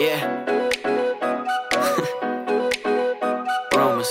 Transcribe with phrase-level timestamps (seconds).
[0.00, 0.24] Yeah.
[3.76, 4.08] Rumors.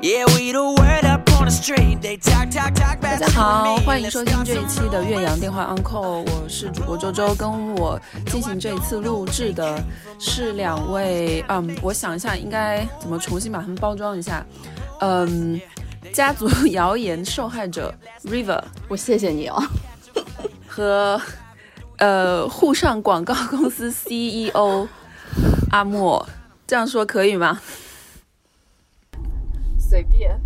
[0.00, 2.00] Yeah, we the word up on the street.
[2.00, 9.78] They talk, talk, talk 大家好，欢迎收听这一期的岳阳电话 Uncle，我是主播周周，跟我进行这一次录制的
[10.18, 14.42] 是两位，嗯，我想一下应该怎么重新把他们包装一下，
[15.00, 15.60] 嗯，
[16.14, 17.94] 家族谣言受害者
[18.24, 19.62] River 我谢谢你哦。
[20.66, 21.20] 和
[21.98, 24.86] 呃沪上广告公司 CEO
[25.70, 26.26] 阿莫，
[26.66, 27.60] 这样说可以吗？
[29.78, 30.38] 随便。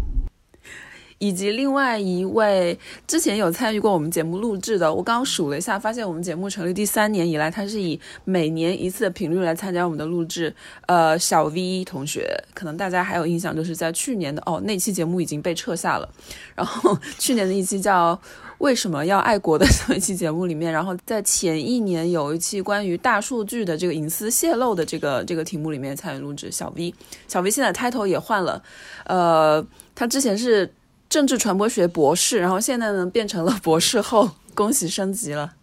[1.18, 10.54] 以及另外一位之前有参与过我们节目录制的，我刚刚数了一下，发现我们节目成立第三年以来，他是以每年一次的频率来参加我们的录制。
[10.86, 16.08] 呃，小 V 同学，可能大家还有印象，就是在去年的哦那期节目已经被撤下了，
[16.54, 18.18] 然后 去年的一期叫。
[18.60, 26.52] 为什么要爱国的这么一期节目里面，然后在前一年有一期关于大数据的这个隐私泄露的这个这个题目里面参与录制。
[26.52, 26.94] 小 V，
[27.26, 28.62] 小 V 现在 title 也换了，
[29.06, 30.70] 呃，他之前是
[31.08, 35.54] 政治传播学博士，然后现在呢变成了博士后，恭喜升级了。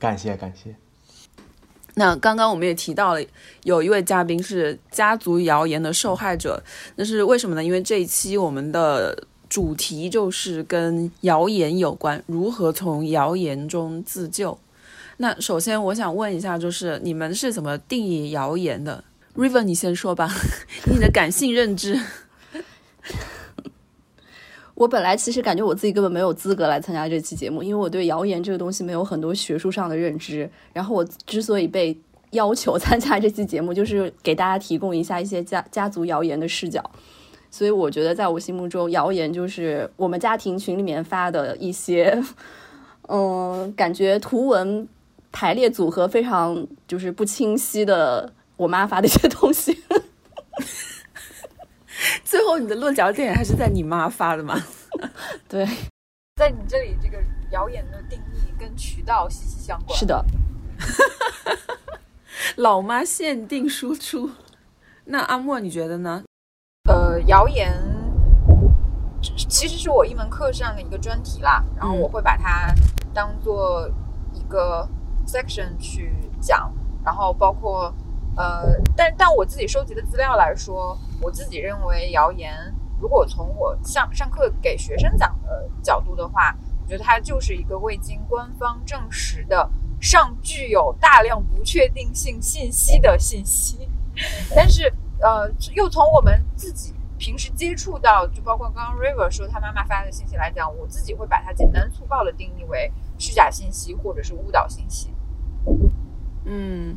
[0.00, 0.74] 感谢感谢。
[1.94, 3.24] 那刚刚我们也提到了，
[3.62, 6.60] 有一位嘉宾是家族谣言的受害者，
[6.96, 7.62] 那是为什么呢？
[7.62, 14.56] 因为这一期我们的主题就是跟谣言有关，如何从谣言中自救。
[15.16, 19.04] 那首先我想问一下，就是你们是怎么定义谣言的
[19.36, 20.30] ？River，你先说吧，
[20.90, 22.00] 你的感性认知。
[24.74, 30.48] 我本来其实感觉我自己根本没有资格来参加这期节目，因为我对谣言这个东西没有很多学术上的认知。
[30.72, 31.98] 然后我之所以被
[32.30, 36.82] 要求参加这期节目，就是给大家提供一下一些家家族谣言的视角。
[37.50, 42.22] 所以我觉得，在我心目中，谣言就是我们家庭群里面发的一些，
[43.08, 44.88] 嗯，感觉图文
[45.32, 49.76] 排列组合非常就是不清晰的，我妈发的一些东西。
[52.24, 54.56] 最后你的落脚点还是在你妈发的吗？
[55.48, 55.66] 对，
[56.36, 57.18] 在你这里，这个
[57.50, 59.98] 谣言的定义跟渠道息息相关。
[59.98, 60.24] 是的，
[62.56, 64.30] 老妈限定输出。
[65.04, 66.22] 那阿莫，你觉得呢？
[67.20, 67.72] 呃，谣言
[69.22, 72.74] 其实是我一门课上的一个专题啦，然后我会把它
[73.12, 73.88] 当做
[74.32, 74.88] 一个
[75.26, 76.72] section 去讲，
[77.04, 77.92] 然后包括
[78.36, 82.54] 呃，但但我自己收集的资料来说，我自己认为谣言，
[82.98, 89.68] 如果从我上上课给学生讲的角度的话，我觉得它就是一个未经官方证实的、
[90.00, 93.88] 尚具有大量不确定性信息的信息，
[94.54, 94.90] 但是。
[95.22, 105.10] 呃，又从我们自己平时接触到，就包括刚刚 River 说他妈妈发的信息来讲，我自己会把它简单粗暴的定义为虚假信息或者是误导信息。
[106.46, 106.96] 嗯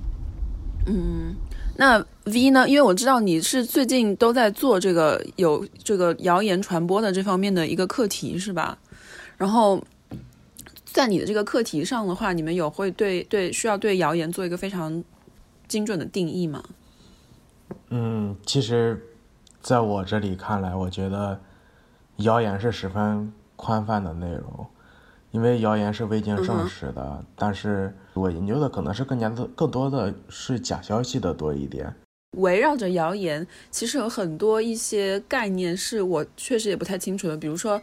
[0.86, 1.36] 嗯，
[1.76, 2.68] 那 V 呢？
[2.68, 8.78] 因为我知道你是最近都在做这个有这个谣言传播的这方面的一个课题，是吧？
[9.38, 9.84] 然后
[10.86, 15.04] 在你的这个课题上的话，你们有会对对需要对谣言做一个非常
[15.68, 16.64] 精准的定义吗？
[17.90, 19.02] 嗯，其实，
[19.64, 21.40] 在我这里看来，我觉得
[22.18, 24.68] 谣言是十分宽泛的内容，
[25.32, 27.24] 因为谣言是未经证实的。
[27.38, 31.96] 但是我研究的可能是更加的、更多的是假消息的多一点。
[32.34, 37.82] 围绕着谣言，其实有很多一些概念是我确实也不太清楚的，比如说。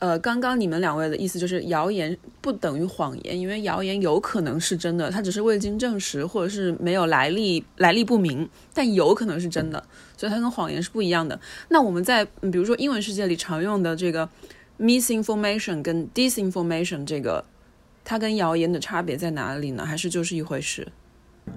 [0.00, 9.84] 呃，刚刚你们两位的意思就是谣言不等于谎言，因为谣言有可能是真的，它只是未经证实或者是没有来历、来历不明，但有可能是真的，
[10.16, 11.38] 所以它跟谎言是不一样的。
[11.68, 14.26] 那我们在比如说英文世界里常用的这个
[14.78, 17.44] misinformation 跟 disinformation 这个，
[18.02, 19.84] 它跟谣言的差别在哪里呢？
[19.84, 20.88] 还是就是一回事？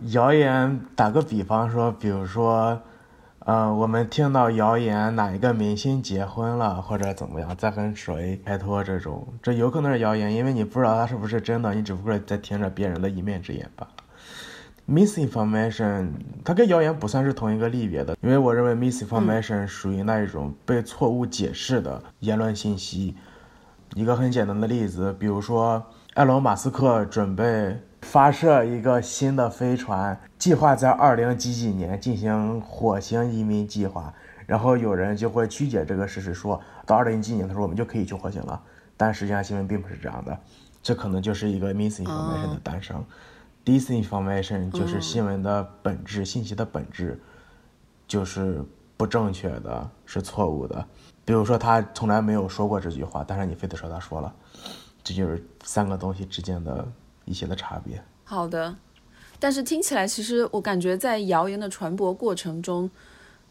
[0.07, 2.81] 谣言，打个比方说，比如说。
[3.45, 13.91] 呃，我们听到谣言哪一个明星结婚了，或者怎么样，在跟谁拍拖这种，这有可能是谣言，因为你不知道它是不是真的，你只不过在听着别人的一面之言罢了。
[14.87, 16.11] Misinformation，
[16.45, 23.13] 它跟谣言不算是同一个类别的，因为我认为 misinformation 属于那一种被错误解释的言论信息。
[23.93, 27.77] 一个很简单的例子，比如说埃隆·马斯克准备。
[28.03, 34.13] 发射一个新的飞船，计划在二零几几年进行火星移民计划，
[34.45, 38.61] 然后有人就会曲解这个事实，说到二零几年，他说我们就可以去火星了。
[38.95, 40.37] 但实际上新闻并不是这样的，
[40.83, 43.03] 这可能就是一个 misinformation 的诞生。
[43.65, 47.19] disinformation 就是新闻的本质，信息的本质
[48.05, 48.63] 就是
[48.97, 50.85] 不正确的，是错误的。
[51.25, 54.33] 比如说他从来没有说过这句话，但是你非得说他说了，
[55.03, 56.85] 这就是三个东西之间的。
[57.25, 58.03] 一些的差别。
[58.23, 58.75] 好的，
[59.39, 62.89] 但是听起来，其实我感觉在谣言的传播过程中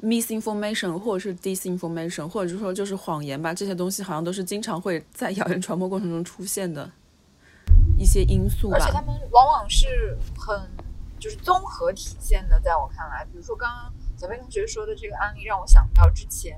[0.02, 6.90] ，misinformation 或者是 disinformation，或者是说就是谎言吧，这些东西好像都是经常会在谣言传播过程中出现的
[7.98, 8.78] 一些因素吧。
[8.78, 10.60] 而且他们往往是很
[11.18, 16.56] 就是综合体现的，在我看来，比如说刚刚小飞同学说的这个案例，让我想到之前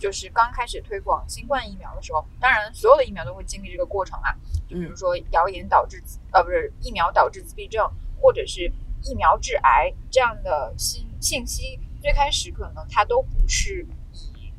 [0.00, 4.34] 就是刚开始推广新冠疫苗的时候，当然所有的疫苗都会经历这个过程啊，
[4.68, 6.02] 就比如说谣言导致
[6.32, 7.88] 呃不是疫苗导致自闭症。
[8.20, 8.68] 或者是
[9.04, 14.52] 疫苗致癌这样的信信息，最开始可能它都不是以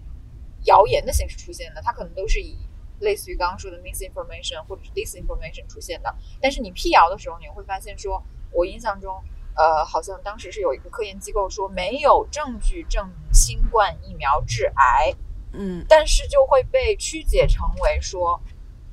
[0.64, 2.58] 谣言的形式出现的，它可能都是以
[3.02, 6.16] 类似于刚刚说的 misinformation 或者是 disinformation 出现的。
[6.42, 8.24] 但是你辟谣的时候，你会发现说，
[8.54, 9.22] 我印象中，
[9.60, 15.14] 呃，好像当时是有一个科研机构说没有证据证明新冠疫苗致癌，
[15.52, 18.42] 嗯，但是就会被曲解成为说，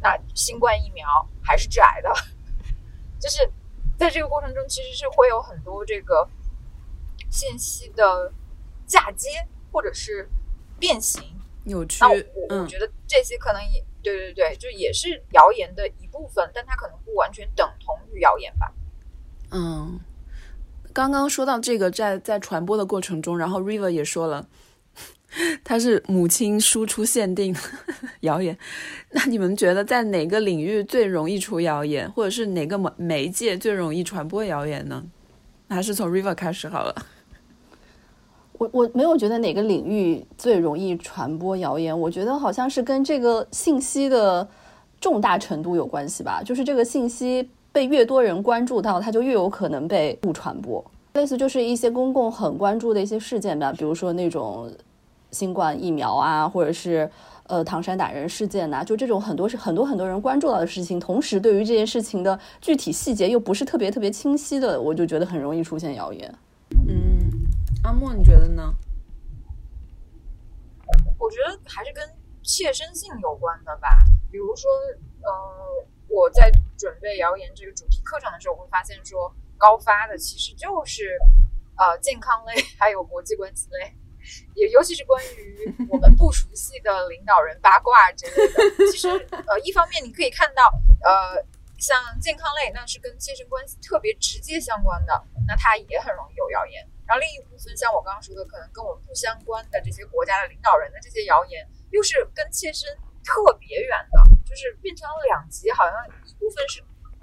[0.01, 1.07] 那新冠疫苗
[1.43, 2.13] 还是致癌的，
[3.21, 3.51] 就是。
[3.99, 6.29] 在这个过程中，其实是会有很多这个
[7.31, 8.31] 信息的
[8.87, 9.31] 嫁接，
[9.73, 10.29] 或者是
[10.79, 11.23] 变形、
[11.65, 12.01] 扭曲。
[12.03, 18.71] 那我我觉得这些可能也对对对，就也是谣言的一部分，但它可能不完全等同于谣言吧。
[19.53, 19.99] 嗯，
[20.97, 24.47] 刚刚说到这个，在在传播的过程中，然后 River 也说了。
[25.63, 27.55] 它是母亲输出限定
[28.21, 28.57] 谣言，
[29.11, 35.05] 那你们觉得在哪个领域最容易出谣言，或者是哪个媒媒介最容易传播谣言呢？
[35.69, 36.95] 还是从 River 开始好了。
[38.55, 44.49] 我我没有觉得哪个领域最容易传播谣言，我觉得好像是跟这个信息的
[44.99, 46.43] 重大程度有关系吧。
[46.43, 50.83] 就是这个信息被越多人关注到，它就越有可能被误传播。
[51.13, 54.73] 类似就是一些公共很关注的一些事件吧，比如说那种。
[55.33, 57.11] 新冠疫苗啊，或者是
[57.43, 66.35] 呃唐山打人事件呐，就这种很多是很多很多人关注到的事情，同时对于这件事情的具体细节又不是特别特别清晰的，我就觉得很容易出现谣言。
[66.89, 67.29] 嗯，
[67.83, 68.73] 阿莫你觉得呢？
[71.19, 72.03] 我觉得还是跟
[72.43, 73.89] 切身性有关的吧。
[74.31, 74.71] 比如说，
[75.21, 75.85] 呃，
[76.17, 81.19] 我在准备谣言这个主题课程的时候，我会发现说，高发的其实就是
[81.77, 83.93] 呃健康类，还有国际关系类。
[84.55, 89.07] 也尤其是关于我们不熟悉的领导人八卦之类的，其实
[89.47, 90.73] 呃，一方面你可以看到，
[91.05, 91.37] 呃，
[91.79, 96.83] 像健康类，那是跟切身关系特别直接相关的，那它也很容易有谣言。
[97.07, 102.89] 然后另一部分，像我刚刚说的，可能跟我们不相关的这些国家的领导人的这些谣言，又是跟切身
[103.23, 106.81] 特别远的，就是变成了两极，好像一部分是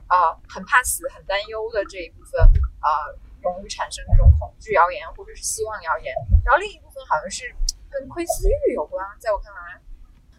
[0.07, 2.39] 啊很怕死、很担忧的这一部分
[2.83, 3.07] 啊。
[3.43, 6.15] 容易产生这种恐惧谣言或者是希望谣言，
[6.45, 7.53] 然后另一部分好像是
[7.89, 9.81] 跟窥私欲有关，在我看来。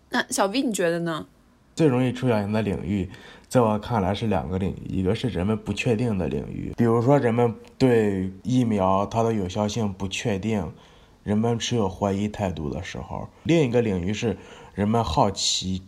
[0.08, 1.26] 那小 V 你觉得呢？
[1.75, 3.10] 最容易出谣言的领域，
[3.46, 10.75] 在我看来是两个领域，一个是人们不确定的领域，比如说人们对疫苗它的有效性不确定，
[11.22, 14.34] 人们持有怀疑态度的时候；另一个领域是
[14.72, 15.82] 人们好奇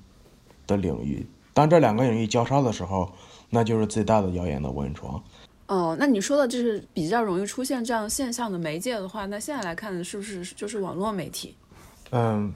[0.66, 1.26] 的领域。
[1.52, 3.10] 当这两个领域交叉的时候，
[3.50, 5.22] 那就是最大的谣言的温床。
[5.68, 11.56] 哦，那你说的就是比较容易出现这样现象的媒介的话，那现在来看是不是就是网络媒体？
[12.10, 12.54] 嗯，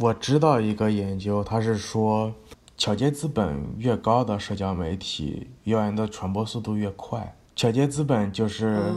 [0.00, 2.34] 我知道一个研究，它是说，
[2.76, 7.36] 巧接资本越高的社交媒体，谣言的传播速度越快。
[7.54, 8.92] 巧接资本就是，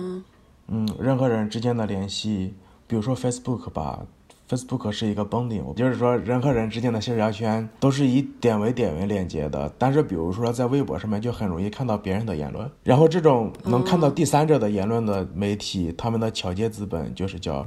[0.68, 2.56] 嗯，任何人之间的联系，
[2.88, 4.06] 比如说 Facebook 吧。
[4.52, 9.72] Facebook 是一个 bonding，就是说人和人之间的社交圈都是以点为点为连接的。
[9.78, 17.66] 但是比如说在微博上面就很容易看到别人的言论，然后这种能看到第三者的言论的媒体，他们的桥接资本就是叫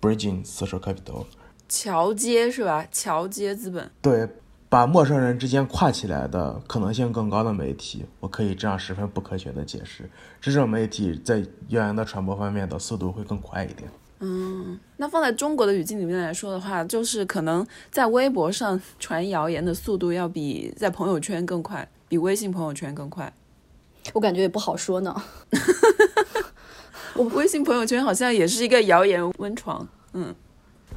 [0.00, 1.24] bridging social capital。
[1.68, 2.86] 桥接是吧？
[2.92, 3.90] 桥接资本。
[4.00, 4.28] 对，
[4.68, 10.08] 把陌生人之间跨起来的可能性更高的媒体，我可以这样十分不科学的解释，
[10.40, 13.90] 这种媒体在谣言的传播方面的速度会更快一点。
[14.22, 23.32] 嗯，那放在中国的语境里面来说的话，就是可能在微博上传谣言的速度要比在朋友圈更快，比微信朋友圈更快。
[24.12, 25.22] 我感觉也不好说呢。
[27.14, 29.88] 我微信朋友圈好像也是一个谣言温床。
[30.12, 30.34] 嗯，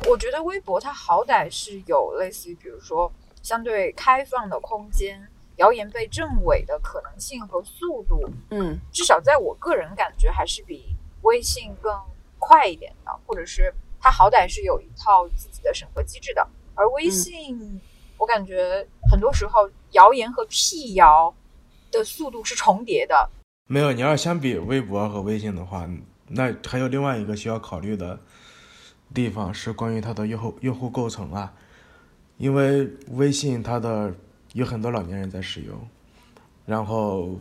[0.05, 3.09] 我觉得微博它好歹是有类似于，比如说
[3.41, 5.25] 相对开放的空间，
[5.55, 10.83] 谣言被证伪的可能性和速度，嗯，至少在我个人感觉还是比
[11.21, 11.93] 微信更。
[12.45, 16.45] 快一点的，或者是它好歹是有一套自己的审核机制的，
[16.75, 17.79] 而微信，
[18.17, 21.33] 我感觉很多时候谣言和辟谣
[21.91, 23.29] 的速度是重叠的。
[23.67, 25.89] 没有，你要相比微博和微信的话，
[26.27, 28.19] 那还有另外一个需要考虑的
[29.13, 31.53] 地方是关于它的用户用户构成啊，
[32.37, 34.13] 因为微信它的
[34.51, 35.79] 有很多老年人在使用，
[36.65, 37.39] 然后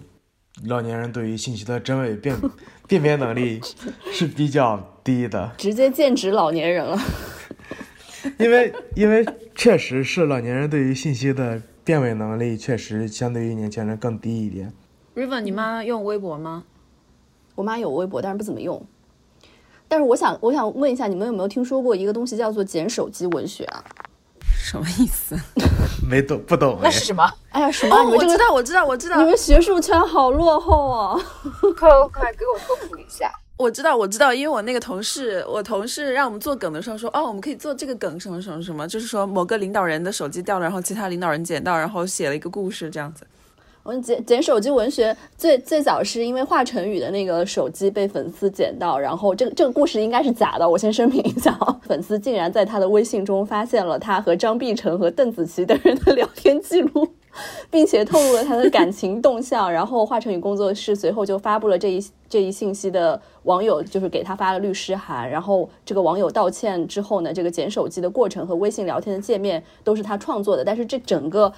[0.66, 2.37] 老年人对于信息的真伪辨
[2.87, 3.61] 辨别能力
[4.12, 6.99] 是比较低的，直接剑指老年人了。
[8.38, 14.73] 因为因为确实是老年人对于信息的辨伪能力确实相对于年轻人更低一点。
[15.16, 16.64] River，你妈用微博吗？
[17.56, 18.87] 我妈有微博，但是不怎么用。
[19.88, 23.85] 但是我想，我想问一下，你们有没有听说过一个东西叫做捡手机文学啊？
[24.62, 25.37] 什么意思？
[26.09, 27.28] 没懂不懂哎那，是什么？
[27.50, 27.97] 哎呀，什么？
[27.97, 31.19] 哦，你们这个我知道，我知道，我知道你，们学术圈好落后啊！
[31.76, 33.31] 快快给我科普一下。
[33.57, 43.26] 我知道，我知道，因为我那个同事，我同事让我们做梗的时候说，哦，我们可以做这个梗，什么什么什么，就是说某个领导人的手机掉了，然后其他领导人捡到，然后写了一个故事这样子。
[43.85, 57.09] 我捡捡手机文学最最早是因为华晨宇的那个手机被粉丝捡到，然后这个这个故事应该是假的，我先声明一下啊， 粉丝竟然在他的微信中发现了他和张碧晨和邓紫棋等人的聊天记录，
[57.71, 71.53] 并且透露了他的感情动向， 然后华晨宇工作室随后就发布了这一这一信息的网友就是给他发了律师函，然后这个网友道歉之后呢，这个捡手机的过程和微信聊天的界面都是他创作的，但是这整个。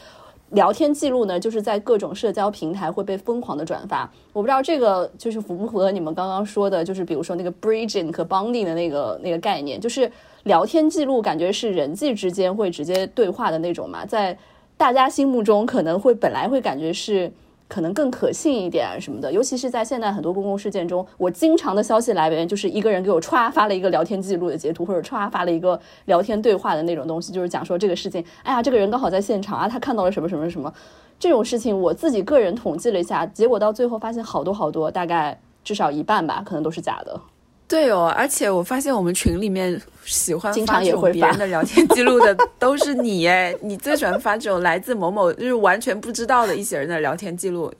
[0.54, 4.10] 聊天记录呢，就是在各种社交平台会被疯狂的转发。
[4.32, 10.10] 我不知道这个就是符不符合你们刚刚说的，就是比如说那个 bridging 和 bonding 的那个那个概念，就是
[10.44, 14.36] 聊天记录感觉是人际之间会直接对话的那种嘛，在
[14.76, 17.30] 大家心目中可能会本来会感觉是。
[17.66, 30.72] 可能更可信一点什么的，尤其是在现在很多公共事件中，我经常的消息来源就是一个人给我歘发了一个聊天记录的截图，或者歘发了一个聊天对话的那种东西，就是讲说这个事情，哎呀，这个人刚好在现场啊，他看到了什么什么什么，
[31.18, 37.20] 这种事情我自己个人统计了一下，结果到最后发现好多好多，大概至少一半吧，可能都是假的。
[37.66, 47.72] 对哦，而且我发现我们群里面喜欢经发这种常也会别人的聊天记录的都是你哎，你最喜欢发这种来自某某就是完全不知道的一些人的聊天记录。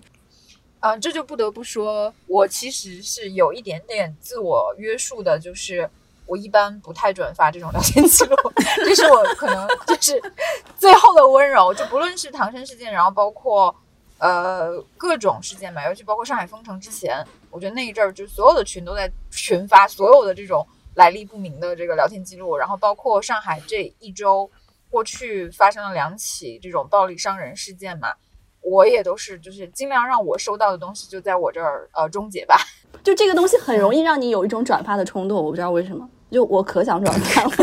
[0.80, 5.88] 啊，这就不得不说，我其实是有一点点自我约束的，就是
[6.26, 8.36] 我一般不太转发这种聊天记录，
[8.84, 10.20] 这是我可能就是
[10.78, 11.72] 最后的温柔。
[11.72, 13.74] 就不论是唐山事件，然后包括
[14.18, 24.50] 呃各种事件吧，尤其包括上海封城之前，我觉得那一阵儿就所有的群都在群发所有的这种来历不明的这个聊天记录，然后包括上海这一周
[24.90, 28.12] 过去发生了两起这种暴力伤人事件嘛。
[28.60, 32.58] 我也都是，就是尽量让我收到的东西就在我这儿呃终结吧。
[33.04, 37.50] 就这个东西很容易让你有一种转发的冲动，我不知道为什么，就我可想转发了。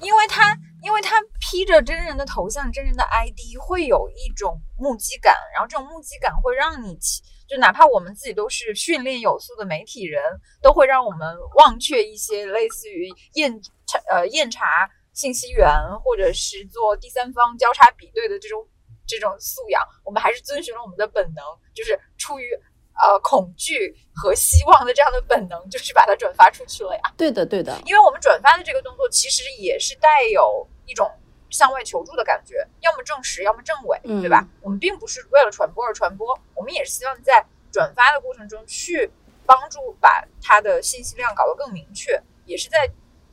[0.00, 10.22] 因为他因为他披着真人的头像、真人的 ID，会有一种目击感，然后这种目击感会让你起，就哪怕我们自己都是训练有素的媒体人，
[10.62, 15.68] 都会让我们忘却一些类似于验查呃验查信息源
[16.04, 18.68] 或者是做第三方交叉比对的这种
[19.06, 21.42] 这种素养，我们还是遵循了我们的本能，
[21.74, 22.44] 就是出于
[23.00, 27.00] 呃恐惧和希望的这样的本能，就去把它转发出去了呀。
[27.16, 31.10] 对的，对的，因为我们转发的这个动作其实也是带有一种
[31.50, 34.46] 向外求助的感觉，要么证实，要么证伪，嗯对吧？
[34.62, 39.10] 我们并不是为了传播而传播，我们也是希望在转发的过程中去
[39.46, 42.78] 帮助把它的信息量搞得更明确，也是在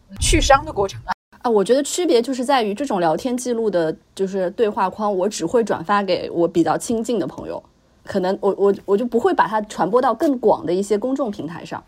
[0.10, 1.13] 嗯去商的过程啊。
[1.41, 7.62] 啊，我觉得区别就是在于这种聊天记录的，就是对话框，我只会转发给我比较亲近的朋友，
[8.03, 11.84] 可能我我我就不会把它传播到更广的一些公众平台上，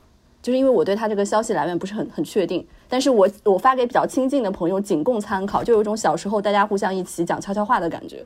[0.47, 8.25] 就是因为我对他这个消息来源不是很很确定，但是我我发给比较亲近的朋友仅供参考，就有一种小时候大家互相一起讲悄悄话的感觉。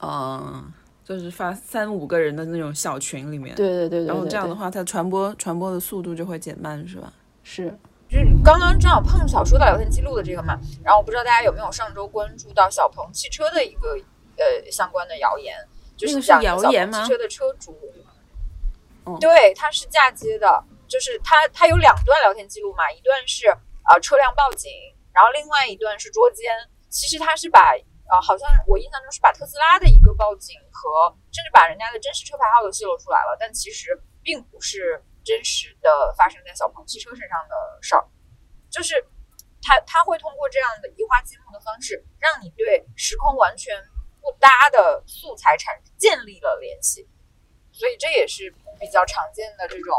[0.00, 0.64] 嗯，
[1.04, 3.54] 就是发三五个人的那种小群里面。
[3.54, 7.12] 对对对对对然后这样的话，它传播传播的速度就会减慢，是吧？
[7.42, 7.70] 是。
[8.08, 13.90] 就是刚刚正好碰巧说到聊天记录的这个嘛，然后我不知道大家有没有上周关注到小鹏汽车的一个
[14.38, 15.54] 呃相关的谣言，
[15.98, 17.00] 就是讲小谣言吗？
[17.00, 17.76] 鹏汽车的车主，
[19.04, 19.18] 哦。
[19.20, 24.72] 对，他是嫁接的，就是他他有两段聊天记录嘛，一段是呃车辆报警，
[25.12, 26.52] 然后另外一段是捉奸。
[26.88, 27.74] 其实他是把
[28.10, 38.08] 呃，好像我印象中是把特斯拉的一个报警和甚至把人家的真实车牌号都泄露出来了，但其实并不是真实的发生在小鹏汽车身上的事儿，
[38.70, 39.06] 就是
[39.60, 43.76] 他他会通过这样的移花接木的方式，让你对时空完全
[44.22, 47.06] 不搭的素材产建立了联系，
[47.70, 49.94] 所以这也是比较常见的这种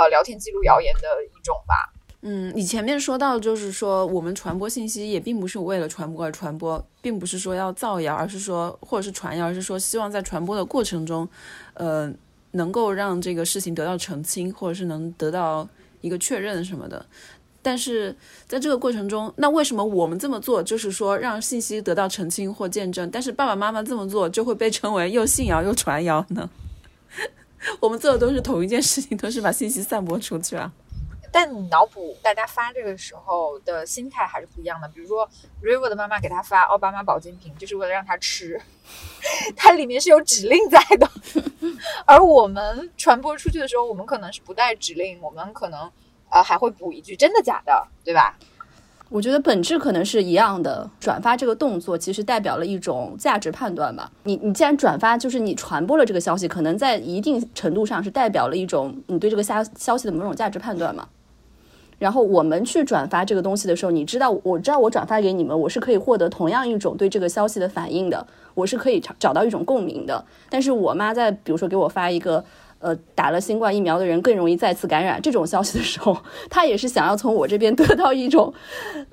[0.00, 1.92] 呃聊天记录谣言的一种吧。
[2.22, 11.28] 嗯，你前面说到，就是说我们传播信息也并不是为了传播而传播，并不是说要造谣，而是说或者是传谣，而是说希望在传播的过程中，
[11.74, 12.12] 呃，
[12.52, 15.66] 能够让这个事情得到澄清，或者是能得到
[16.00, 17.04] 一个确认什么的。
[17.62, 18.14] 但是
[18.46, 26.48] 在这个过程中，那为什么我们这么做，就是说让信息得到澄清或见证，但是爸爸妈妈这么做就会被称为又信谣又传谣呢？
[27.80, 30.70] 我们做的都是同一件事情，都是把信息散播出去啊。
[31.32, 34.88] 但你脑补大家发这个时候的心态还是不一样的。
[34.88, 35.28] 比如说
[35.62, 38.60] ，River 的妈妈给他发奥巴马保健品，就是为了让他吃，
[39.56, 41.08] 它里面是有指令在的。
[42.04, 45.88] 而我们传播出去的时候，我们可能是不带指令，我们可能
[46.30, 48.36] 呃还会补一句“真的假的”，对吧？
[49.10, 50.88] 我觉得本质可能是一样的。
[51.00, 54.10] 转发这个动作其实代表了一种价值判断吧。
[54.22, 61.08] 你你既然转发，就是你传播了这个消息，可能在一定程度上是代表了一种你对这个消消息的某种价值判断嘛。
[61.98, 70.24] 然后我们去转发这个东西的时候，你知道，我知道我转发给你们，我是可以获得同样一种对这个消息的反应的，我是可以找到一种共鸣的。
[70.48, 72.42] 但是我妈在比如说给我发一个，
[72.80, 76.16] 呃，打了新冠疫苗的人更容易再次感染这种消息的时候，
[76.48, 78.52] 他也是想要从我这边得到一种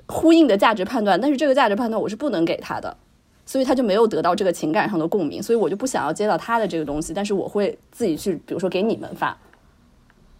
[0.06, 2.96] 呼应的价值判断，但是这个价值判断我是不能给他的，
[3.44, 9.36] 所以他就没有得到这个情感上的共鸣，所以我就不想要接到他的这个东西，但是我会自己去，比如说给你们发。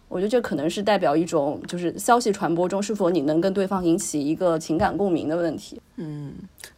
[0.07, 5.79] 我觉得这可能是代表一种，就是消息传播中是否你能跟对方引起一个情感共鸣的问题。
[5.97, 6.33] 嗯，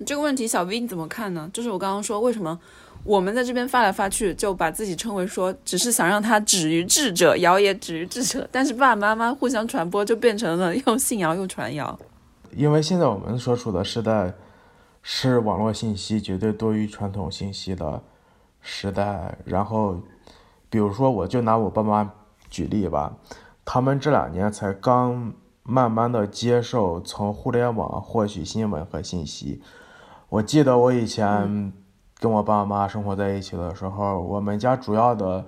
[0.05, 1.49] 这个问题小 V 你怎么看呢？
[1.53, 2.59] 就是我刚刚说，为什么
[3.03, 11.99] 我们在这边发来发去，就把自己称为说，只是想让他止于智者，谣也止于智者，但是爸爸妈妈互相传播，就变成了又信谣又传谣。
[12.55, 14.33] 因为现在我们所处的时代
[15.01, 18.01] 是网络信息绝对多于传统信息的
[18.61, 19.99] 时代，然后
[20.69, 22.13] 比如说，我就拿我爸妈。
[22.49, 23.13] 举例吧，
[23.63, 29.61] 他们这两年才刚慢慢的接受从互联网获取新闻和信息。
[30.27, 31.71] 我记得我以前
[32.21, 35.43] 跟我爸妈生活在一起的时候，我们家主要的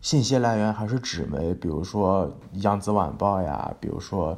[0.00, 4.36] 信息来源还是纸媒，比如说《扬子晚报》呀，比如说，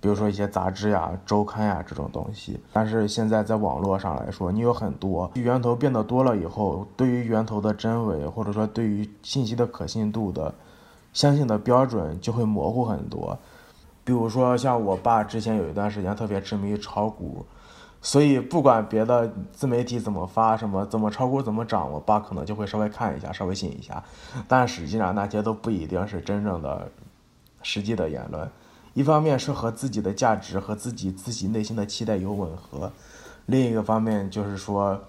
[0.00, 2.58] 比如说一些杂志呀、周刊呀这种东西。
[2.72, 10.54] 但是现在在网络上来说，你有很多源头变得多了以后，对于源头的真伪，或者说对于信息的可信度的。
[11.12, 13.38] 相信的标准就会模糊很多，
[14.02, 17.44] 比如说像我爸之前有一段时间特别痴迷于炒股，
[18.02, 24.04] 所以不管别的自媒体怎么发什么怎么炒股怎么涨，我爸可能就会稍微看一下，稍微信一下，
[24.46, 26.90] 但实际上那些都不一定是真正的
[27.62, 28.50] 实际的言论。
[28.92, 32.92] 一方面是和自己的价值和自己自己内心的期待有吻合，
[33.46, 35.00] 另一个方面就是说。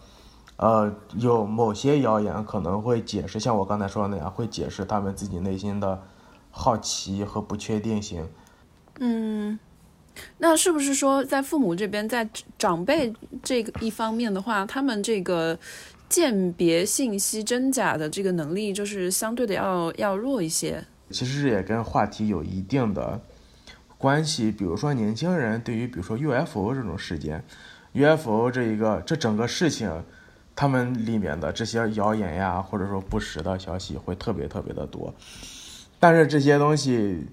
[0.56, 6.00] 呃，有某些谣言可能会解释，像我刚才说的那样，会解释他们自己内心的
[6.52, 8.30] 好奇和不确定性。
[9.00, 9.60] 嗯，
[10.38, 15.58] 那是不是说，在父母这边，在长辈这个一方面的话，他们这个
[16.10, 20.84] 鉴别信息真假的这个能力，就是相对的要要弱一些？
[21.10, 23.20] 其实也跟话题有一定的
[23.98, 24.52] 关系。
[24.52, 27.44] 比如说，年轻人对于比如说 UFO 这种事件
[27.94, 30.04] ，UFO 这一个这整个事情。
[30.56, 35.12] 他们里面的这些谣言呀，或者说不实的消息会特别特别的多，
[36.00, 37.26] 但是这些东西，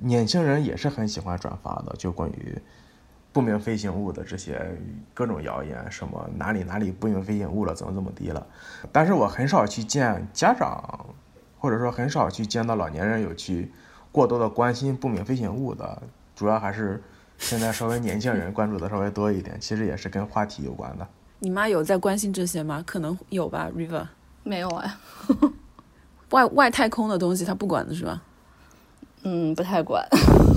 [0.00, 2.58] 年轻人也是很喜欢转发的，就关于
[3.32, 4.78] 不明飞行物的这些
[5.12, 8.46] 各种谣言，什么哪里哪里不明飞行物了，怎么怎么地了。
[8.92, 11.06] 但是我很少去见家长，
[11.58, 13.72] 或者说很少去见到老年人有去
[14.12, 16.02] 过多的关心不明飞行物的，
[16.36, 17.02] 主要还是
[17.38, 21.06] 现在稍微年轻人关注的稍微多一点，其实也是跟话题有关的。
[21.40, 22.82] 你妈有在关心这些吗？
[22.86, 24.06] 可能有吧，River。
[24.44, 24.94] 没有哎，
[26.30, 28.22] 外外太空的东西她不管的是吧？
[29.24, 30.06] 嗯，不太管。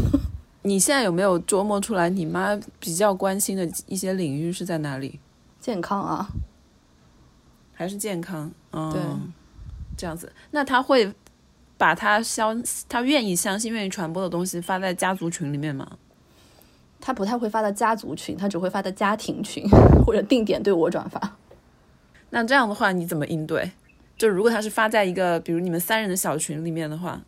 [0.64, 5.20] 你现在有没有琢磨出来，你妈比较关心的一些领域是在哪里？
[5.60, 6.28] 健康啊，
[7.74, 8.52] 还是健康？
[8.72, 9.02] 嗯，对，
[9.98, 10.32] 这样子。
[10.52, 11.14] 那他会
[11.78, 15.98] 把他相他愿意相信、愿意传播的东西发在家族群里面吗？
[17.00, 19.64] 他不太会发到家族群，他只会发到家庭群
[20.06, 21.38] 或者定点对我转发。
[22.32, 23.72] 那这样的话你怎么应对？
[24.18, 27.22] 就如果他是发在一个比如你们三人的小群里面的话，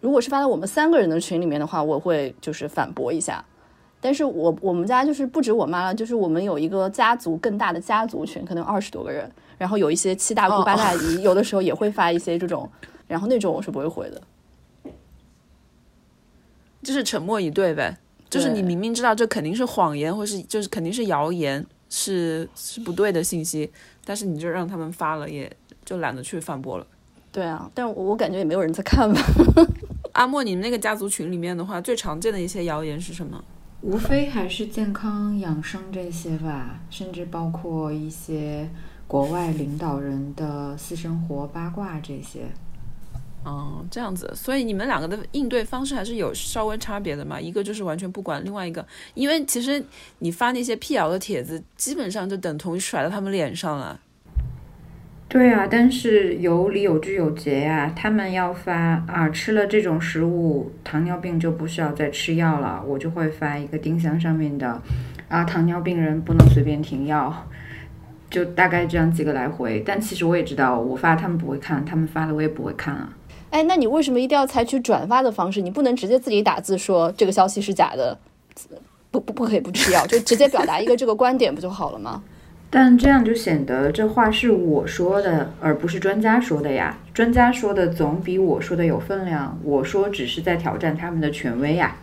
[0.00, 3.44] 如果是发到我们三个人的群里面的话，我会就是反驳一下。
[4.00, 9.28] 但是我我们家就是不止我妈了，就是我们有一个家族更大的家族群，可能二十多个人，
[9.58, 12.70] 然后有一些七大姑八大姨，有的时候也会发一些这种，
[13.08, 14.22] 然后那种我是不会回的，
[16.82, 17.96] 就是沉默以对呗。
[18.28, 23.72] 就是你明明知道这肯定是谎言，或是就是肯定是谣言，是是不对的信息，
[24.04, 25.50] 但是你就让他们发了，也
[25.84, 26.86] 就懒得去反驳了。
[27.36, 29.20] 对啊，但我我感觉也没有人在看吧。
[30.16, 33.44] 阿莫，你们那个家族群里面的话，最常见的一些谣言是什么？
[33.82, 38.66] 无非还是健康养生这些吧，甚至包括一些
[39.06, 42.46] 国外领导人的私生活八卦这些。
[43.44, 47.38] 哦，这样子，所以你们两个的应对方式还是有稍微差别的嘛？
[47.38, 49.84] 一个就是完全不管，另外一个，因为其实
[50.20, 54.00] 你发那些辟谣的帖子，基本上就等同于甩到他们脸上了。
[55.28, 58.72] 对啊，但是有理有据有节呀、他们要发
[59.08, 64.80] 啊，吃了这种食物，糖尿病就不需要再吃药了，我就会发一个丁香上面的
[65.28, 67.48] 啊，糖尿病人不能随便停药，
[68.30, 69.82] 就大概这样几个来回。
[69.84, 73.12] 但其实我也知道，我发他们不会看，他们发的我也不会看啊。
[73.50, 75.60] 哎，那你为什么一定要采取转发的方式？
[75.60, 78.16] 你不能直接自己打字说这个消息是假的，
[79.10, 82.22] 不不不可以不吃药，就直接表达一个这个观点不就好了吗？
[82.68, 86.98] 但这样就显得这话是我说的，而不是专家说的呀。
[87.14, 91.96] 专家说的总比我说的有分量，我说只是在挑战他们的权威呀。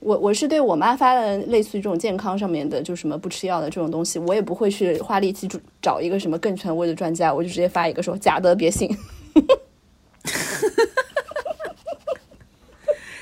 [0.00, 5.48] 我我是对我妈发的类似于这种健康上面的，就什么不吃药的这种东西，我也不会去花力气
[5.80, 8.90] 找一个什么更权威的专家，我就直接发一个说假的别信。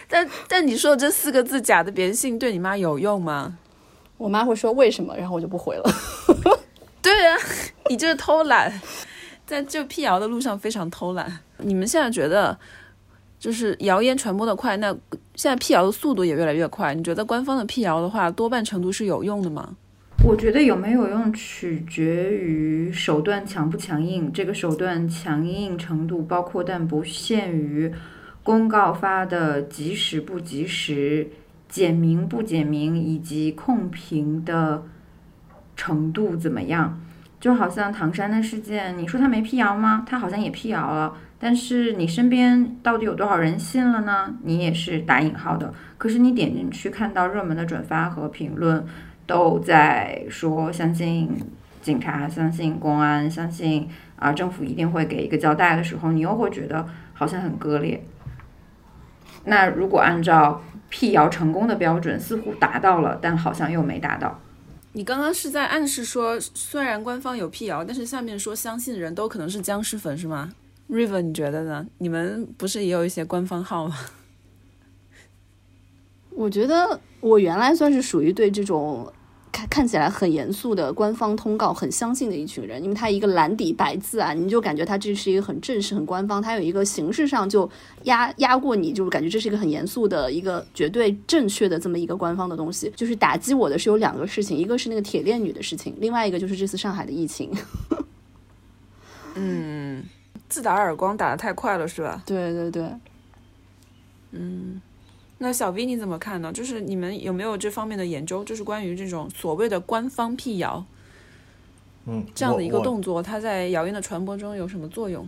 [0.09, 3.59] 但但你说这四个字“假的别信”对你妈有用吗？
[4.17, 5.85] 我妈会说为什么，然后我就不回了。
[7.91, 8.73] 你这是偷懒，
[9.45, 11.41] 在就辟谣的路上非常偷懒。
[11.59, 12.57] 你们现在觉得，
[13.37, 14.97] 就是谣言传播的快，那
[15.35, 16.95] 现在辟谣的速度也越来越快。
[16.95, 19.75] 你觉得官方的辟谣的话，多半程度是有用的吗？
[20.25, 27.93] 我觉得有没有用取决于手段强不强硬，这个手段强硬程度包括但不限于
[28.45, 31.29] 公告发的及时不及时、
[31.69, 34.85] 简明不简明以及控评的
[35.75, 37.01] 程度怎么样。
[37.41, 40.05] 就好像唐山的事件，你说他没辟谣吗？
[40.07, 44.35] 他好像也辟谣了，但是你身边到底有多少人信了呢？
[44.45, 45.75] 你也是打引号的。
[45.99, 48.87] 可是你点进去看到热门的转发和评论。
[49.27, 51.31] 都在说相信
[51.81, 58.03] 警察，相信公安，相信啊政府一定会给一个交代的时候，你又会觉得好像很割裂。
[59.45, 64.41] 那如果按照辟谣成功的标准，似乎达到了，但好像又没达到。
[64.93, 70.53] 你刚刚是在暗示说，虽然官方有辟谣，但是下面说相信的人都可能是僵尸粉，是吗
[70.89, 71.87] ？River，你觉得呢？
[71.99, 73.97] 你们不是也有一些官方号吗？
[76.31, 79.13] 我觉得我原来算是属于对这种。
[79.53, 87.69] 看看起来很严肃的官方通告，很相信的一群人，因为他一个蓝底白字啊，你就感觉他这是一个很正式、很官方，他有一个形式上就
[88.05, 92.93] 压压过你，就是感觉这是一个很严肃的一个绝对正确的这么一个官方的东西。
[92.95, 97.51] 就是打击我的是有两个事情，一个是那个铁链女的事情，另外一个就是这次上海的疫情。
[99.35, 100.05] 嗯，
[100.49, 102.23] 自打耳光打得太快了，是吧？
[102.27, 102.91] 对对对，
[104.33, 104.81] 嗯。
[105.43, 106.53] 那小 V 你怎么看呢？
[106.53, 108.45] 就是你们有没有这方面的研究？
[108.45, 110.85] 就是关于这种所谓的官方辟谣，
[112.05, 115.27] 嗯，这样的一个动作，它在谣言的传播中有什么作用？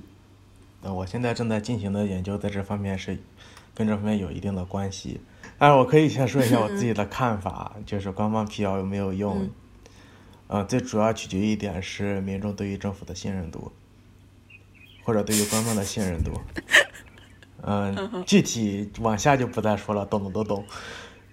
[0.83, 3.19] 呃，我现在正在进行的研究，在这方面是
[3.75, 5.19] 跟这方面有一定的关系。
[5.59, 9.45] 但是我可以先说一下我自己的看法，就是官方辟谣有没有用？
[9.45, 9.51] 嗯
[10.49, 13.73] 呃，最主要取决于一点是民众对于政府的信任度，
[15.03, 16.33] 或者对于官方的信任度。
[17.65, 20.65] 嗯，具体往下就不再说了，懂的都懂。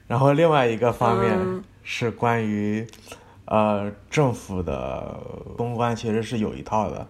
[0.07, 2.85] 然后另外一个方面嗯是关于，
[3.45, 5.19] 呃，政府的
[5.57, 7.07] 公关其实是有一套的，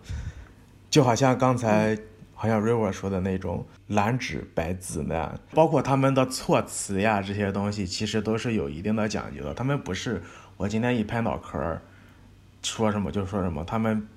[0.90, 1.98] 就好像刚才
[2.34, 9.54] 好像 River 说的那种蓝纸白字那样，包括他们的措辞呀这些东西，其实都是有一定的讲究的。
[9.54, 10.22] 他们不是
[10.56, 11.82] 我今天一拍脑壳儿
[12.62, 14.08] 说什么就说什么，他们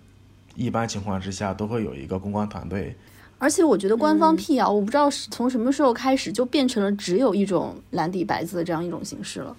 [0.54, 2.96] 一般情况之下都会有一个公关团队。
[3.42, 9.56] 而且我觉得官方辟谣，我不知道是从什么时候开始就变成了只有一种蓝底白字的这样一种形式了。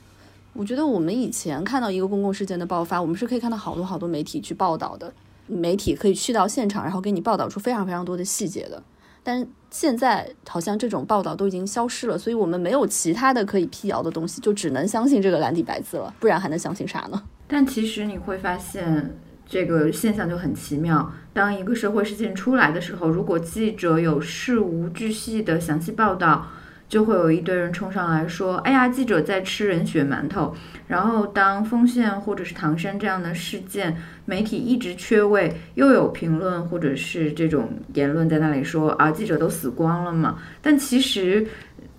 [0.54, 5.14] 我觉得我们以前看到一个公共事件的爆发，我们是可以看到好多好多媒体去报道的，
[5.48, 8.82] 媒体可以去到现场，然后给你报道出非常非常多的细节的。
[9.22, 17.22] 但是现在好像这种报道都已经消失了，所以我们没有其他的可以辟谣的东西，就只能相信这个蓝底白字了，不然还能相信啥呢？
[17.50, 19.14] 但其实你会发现，
[19.46, 21.12] 这个现象就很奇妙。
[21.34, 26.48] 当一个社会事件出来的时候，如果记者有事无巨细的详细报道，
[26.88, 30.56] 就会有一堆人冲上来说：“哎呀，记者在吃人血馒头。”
[30.88, 41.48] 然后当丰县或者是唐山这样的事件，媒体一直缺位，又有评论或者是这种言论在那里说：“啊，记者都死光了嘛。”但其实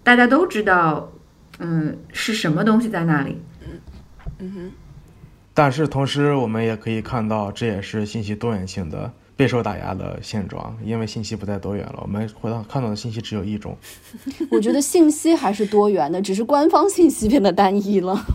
[0.05, 1.13] 大家都知道，
[1.59, 3.43] 嗯，是什么东西在那里
[4.39, 4.71] 嗯哼。
[5.57, 13.77] 但是同时，我们也可以看到，这也是信息多元性的备受打压的现状，因为信息不再多元了，我们回到看到的信息只有一种。
[14.51, 18.27] 我觉得信息还是多元的，只是官方信息变得单一了。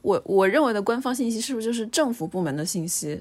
[0.00, 3.20] 我我认为的官方信息是不是就是政府部门的信息？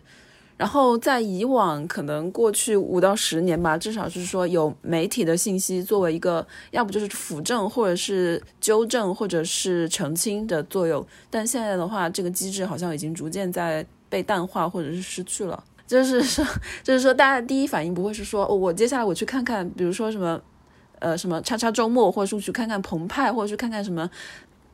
[0.62, 11.04] 然后在以往可能过去五到十年吧，至少是说有媒体的信息作为一个，要不就是辅证，或者是纠正，或者是澄清的作用。
[11.32, 15.63] 但现在的话，这个机制好像已经逐渐在被淡化或者是失去了。
[15.88, 16.45] 就是说，
[16.84, 20.39] 就是说，大家第一反应不会是说，哦，我接下来我去看看，比如说什么，
[21.00, 24.08] 呃，什么叉叉周末，或者说去看看澎湃，或者去看看什么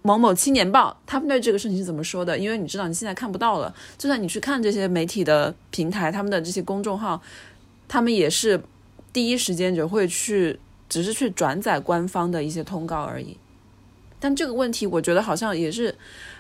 [0.08, 2.38] 某某青年报，他们对这个事情是怎么说的？
[2.38, 7.22] 因为你知道你现在看不到了，就算你去看这些媒体的平台，他们的这些公众号，
[7.90, 8.64] 他们也是
[9.12, 13.36] 第一时间就会去，只是去转载官方的一些通告而已。
[14.18, 15.94] 但这个问题，我觉得好像也是。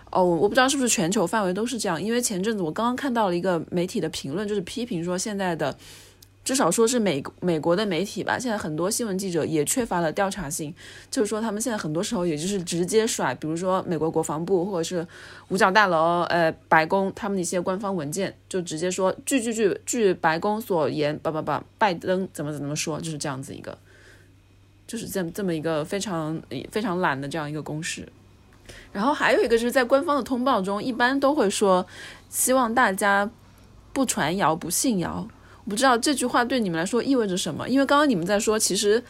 [0.09, 5.77] 哦，我不知道是不是全球范围都是这样，因为前阵子我刚刚看到了一个媒体的评论，就是批评说现在的，
[6.47, 10.73] 至少说是美美国的媒体吧，现在很多新闻记者也缺乏了调查性，
[11.11, 15.05] 就是说他们现在很多时候也就是直接甩，比如说美国国防部或者是
[15.49, 23.77] 五角大楼、呃白宫他们的一些官方文件，就直接说据据据据白宫所言，叭叭叭，拜登怎么怎么说，就是这样子一个，
[24.87, 28.07] 就是这这么一个非常非常懒的这样一个公式。
[28.93, 31.85] 然后还有一个就是在官方的通报中，一般都会说
[32.29, 33.29] 希望大家
[33.91, 35.27] 不传谣、不信谣。
[35.69, 39.03] 不知道这句话对你们来说意味着什么，因为刚刚你们在说，其实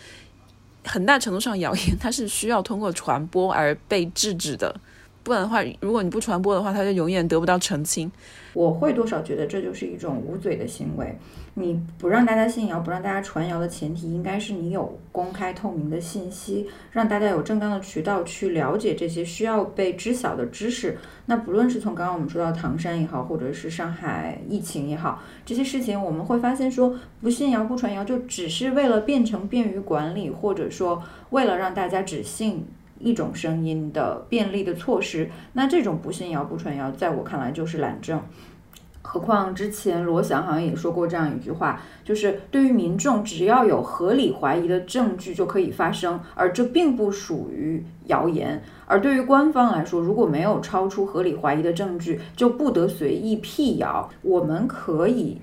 [0.83, 4.75] 很大程度上谣言它是需要通过传播而被制止的，
[5.23, 8.11] 不然的话，如果你不传播的话，它就永远得不到澄清。
[8.53, 11.15] 我会多少觉得这就是一种捂嘴的行为。
[11.59, 20.99] 你不让大家信谣，不让大家传谣的前提，应该是你有公开透明的信息，让大家有正当的渠道去了解这些需要被知晓的知识。
[21.25, 32.67] 那不论是从刚刚我们说到唐山也好，或者是上海疫情也好，这些事情我们会发现说，不信谣不传谣，就只是为了变成便于管理，或者说为了让大家只信
[32.99, 35.31] 一种声音的便利的措施。
[35.53, 38.21] 那这种不信谣不传谣，在我看来就是懒政。
[39.09, 54.09] 何况之前罗翔好像也说过这样一句话，就是对于民众，只要有合理怀疑的证据就可以发声，而这并不属于谣言；而对于官方来说，如果没有超出合理怀疑的证据，就不得随意辟谣。
[54.21, 55.37] 我们可以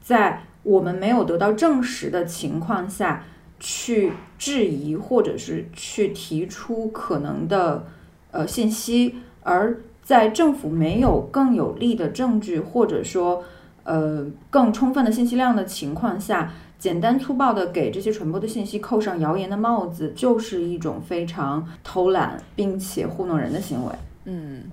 [0.00, 3.24] 在我们没有得到证实的情况下
[3.60, 7.84] 去质疑，或者是去提出可能的
[8.30, 9.78] 呃信息，而。
[10.10, 13.44] 在政府没有更有力的证据，或者说，
[13.84, 23.92] 呃，更充分的信息量的情况下，简单粗暴的给这些传播的信息扣上谣言的帽子，就是一种非常偷懒并且糊弄人的行为。
[24.24, 24.64] 嗯，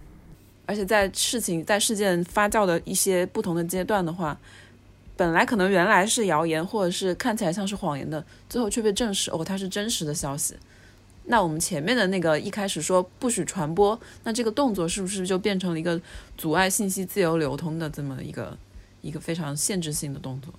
[0.66, 4.36] 而且在事情在事件发酵的一些不同的阶段的话，
[5.16, 10.56] 本来可能原来是谣言，或者是看起来像是谎言的，最后却被证实哦，它是真实的消息。
[11.30, 16.00] 那我们前面的那个一开始说不许传播，那这个动作是不是就变成了一个
[16.38, 18.58] 阻碍信息自由流通的这么一个
[19.02, 20.54] 一个非常限制性的动作？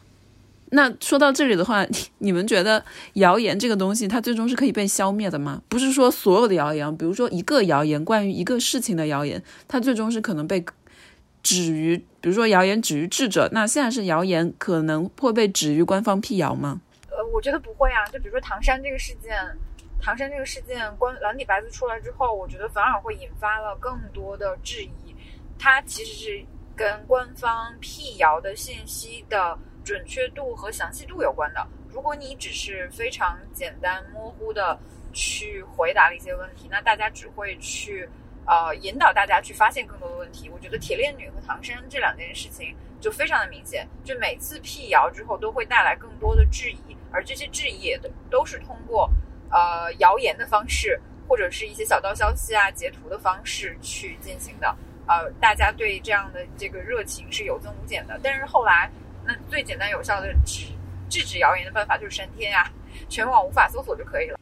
[0.70, 1.86] 那说到这里的话，
[2.18, 5.62] 你们觉得谣言这个东西它最终是可以被消灭的吗？
[5.70, 10.62] 不是说所有的谣言，比如说一个谣言关于一个事情的谣言，它最终是可能被
[11.42, 16.82] 止于，比如说谣言止于智者，那现在是谣言可能会被止于官方辟谣吗？
[17.08, 19.32] 呃，我觉得不会啊，就比如说唐山这个事件。
[20.00, 25.14] 唐山这个事件，官蓝底白字出来之后，我觉得反而会引发了更多的质疑。
[25.58, 31.66] 它其实是跟官方辟谣的信息的准确度和详细度有关的。
[31.90, 34.78] 如果你只是非常简单模糊的
[35.12, 38.08] 去回答了一些问题，那大家只会去
[38.46, 40.48] 呃引导大家去发现更多的问题。
[40.48, 49.10] 我觉得铁链女和唐山这两件事情就非常的明显，就每次辟谣之后都会带来更多的质疑，而这些质疑也都都是通过。
[49.50, 54.76] 呃，谣言的方式，或者是一些小道消息啊、截图的方式去进行的。
[55.06, 58.20] 呃，大家对这样的这个热情是有增无减的。
[58.22, 58.90] 但是后来，
[59.24, 60.66] 那最简单有效的制
[61.08, 62.70] 制止谣言的办法就是删帖呀，
[63.08, 64.38] 全网无法搜索就可以了。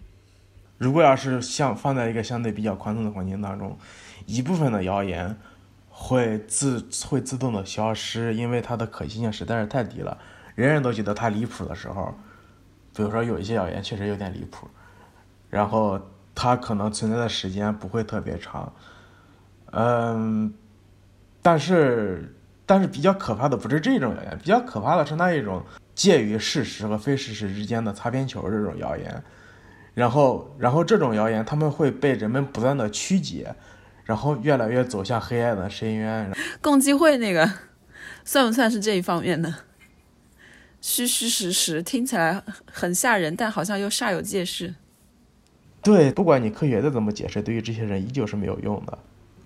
[0.77, 3.79] 如果要是像放在一个相对比较宽松的环境当中，
[4.27, 5.35] 一部分的谣言
[5.89, 10.19] 会自会自动的消失，因为它的可信性实在是太低了，
[10.55, 12.13] 人人都觉得它离谱的时候，
[12.95, 14.69] 比如说有一些谣言确实有点离谱。
[15.49, 16.01] 然后
[16.35, 18.73] 它可能存在的时间不会特别长，
[19.73, 20.53] 嗯，
[21.41, 22.35] 但是
[22.67, 29.23] 但是比较可怕的不是这种谣言，比较可怕的是那一种介于事实和非事实之间的擦边球这种谣言，
[29.95, 33.55] 然后然后这种谣言他们会被人们不断的曲解，
[34.05, 36.33] 然后越来越走向黑暗的深渊。
[36.61, 37.51] 共济会那个
[38.25, 39.55] 算不算是这一方面呢？
[40.83, 44.75] 虚虚实实听起来很吓人，但好像又煞有介事。
[45.87, 48.99] 对，不管你科学的怎么解释，对于这些人依旧是没有用的。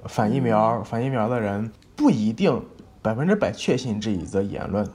[0.06, 2.62] 反疫苗、反疫苗的人不一定
[3.02, 4.88] 百分之百确信这一则言论，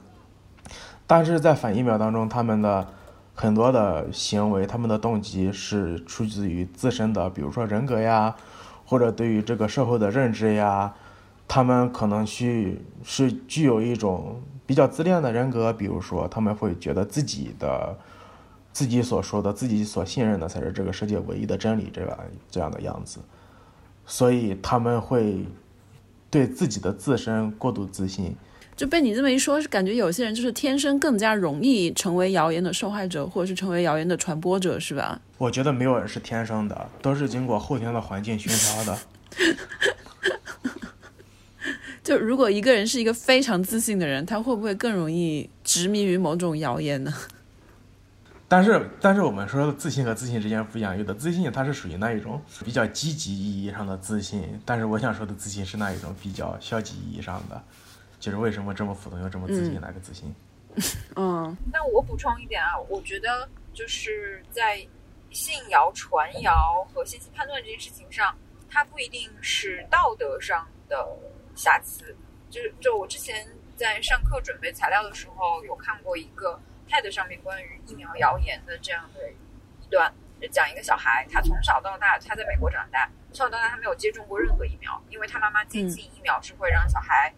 [1.06, 2.88] 但是在反疫苗当中，他们的
[3.32, 8.34] 很多的行为，他们的动机是出自于自身的，比如说人格呀，
[8.84, 10.92] 或者对于这个社会的认知呀，
[11.46, 17.96] 他们可能去是具有一种比较自恋的人格，比如说他们会觉得自己的
[18.76, 22.18] 自己所说的、自己所信任的才是这个世界唯一的真理，这样
[22.50, 23.20] 这样的样子，
[24.04, 25.46] 所以他们会
[26.30, 28.36] 对自己的自身过度自信。
[28.76, 35.18] 就被你这么一说，是感觉有些人就是天生更加容易成为谣言的受害者，或者是成为谣言的传播者，是吧？
[35.38, 38.98] 我觉得没有人是天生的，都是经过后天的环境熏陶的。
[42.04, 47.10] 就如果一个人是一个非常自信的人，他会不会更容易执迷于某种谣言呢？
[48.48, 57.60] 但是，但是我们说的自信和自信之间不一样，有的自信它是属于那一种比较积极意义上的自信，但是我想说的自信是那一种比较消极意义上的，
[58.20, 60.32] 就是为什么这么普通又这么自信那个自信？
[61.16, 64.86] 嗯， 那我补充一点啊，我觉得就是在
[65.30, 68.32] 信谣、传谣和信息判断这件事情上，
[68.70, 71.04] 它不一定是道德上的
[71.54, 72.14] 瑕疵。
[72.48, 80.12] 就是就我之前在上课准备材料的时候，有看过一个 TED 上面关于疫苗谣言的这样的一段，
[80.50, 87.32] 讲一个小孩，他从小到大他在美国长大，从小到大他没有接种过任何疫苗，因为他妈妈坚信疫苗是会让小孩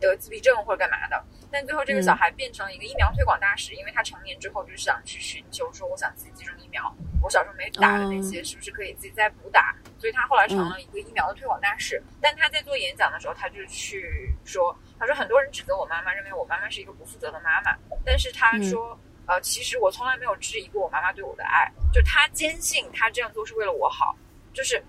[0.00, 1.24] 得自闭症或者干嘛的。
[1.52, 6.90] 但最后这个小孩变成了一个疫苗推广大使，因为他成年之后就是想去寻求说，我想自己接种疫苗，
[7.22, 9.76] 我小时候没打的那些是不是可以自己再补打？
[9.98, 12.02] 所以他后来成了一个疫苗的推广大使。
[12.22, 24.16] 但他在做演讲的时候，他就去说，他说很多人指责我妈妈，认为我妈妈是一个不负责的妈妈，但是他说，呃，其实我从来没有质疑过我妈妈对我的爱，就他坚信他这样做是为了我好，
[24.54, 24.82] 就是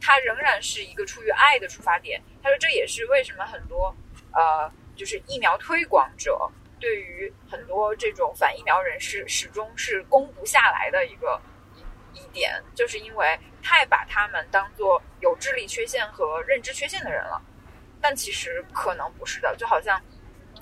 [0.00, 2.22] 他仍然是一个出于爱的出发点。
[2.42, 3.94] 他说这也是为什么很多
[4.32, 4.72] 呃。
[4.96, 11.40] 就是疫苗推广者对于很多这种反疫苗人士始终是攻不下来的一个
[11.74, 17.40] 一一点，就是因为太把他们当做有智力缺陷和认知缺陷的人了。
[18.00, 20.00] 但其实可能不是的，就好像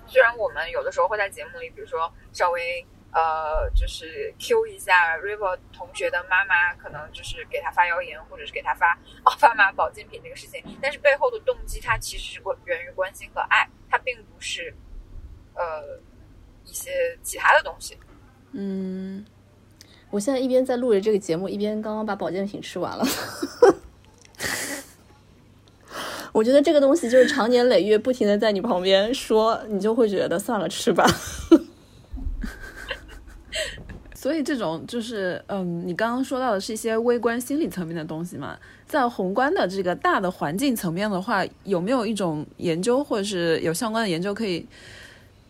[0.07, 13.68] 虽然我们有的时候会在节目里，比如说稍微呃，就是 Q 一下 River 同学的妈妈，可能就是给他发谣言，或者是给他发奥巴马保健品这个事情，但是背后的动机，它其实是关源于关心和爱。
[13.88, 14.74] 它并不是，
[15.55, 16.00] 呃，
[16.64, 17.96] 一些其他的东西。
[18.50, 19.24] 嗯，
[20.11, 23.05] 我现在一边在录着这个节目，一边刚刚把保健品吃完了。
[26.33, 31.07] 我觉得这个东西就是长年累月不停的在你旁边说，你就会觉得算了，吃吧。
[34.25, 38.57] 所以这种就是，嗯，你刚刚说到的是一些微观心理层面的东西嘛。
[38.87, 44.67] 在宏观的这个大的环境层面的话，有没有一种研究或者是有相关的研究可以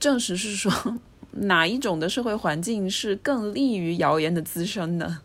[0.01, 0.73] 证实是说
[1.31, 5.19] 哪一种的社会环境是更利于谣言的滋生的？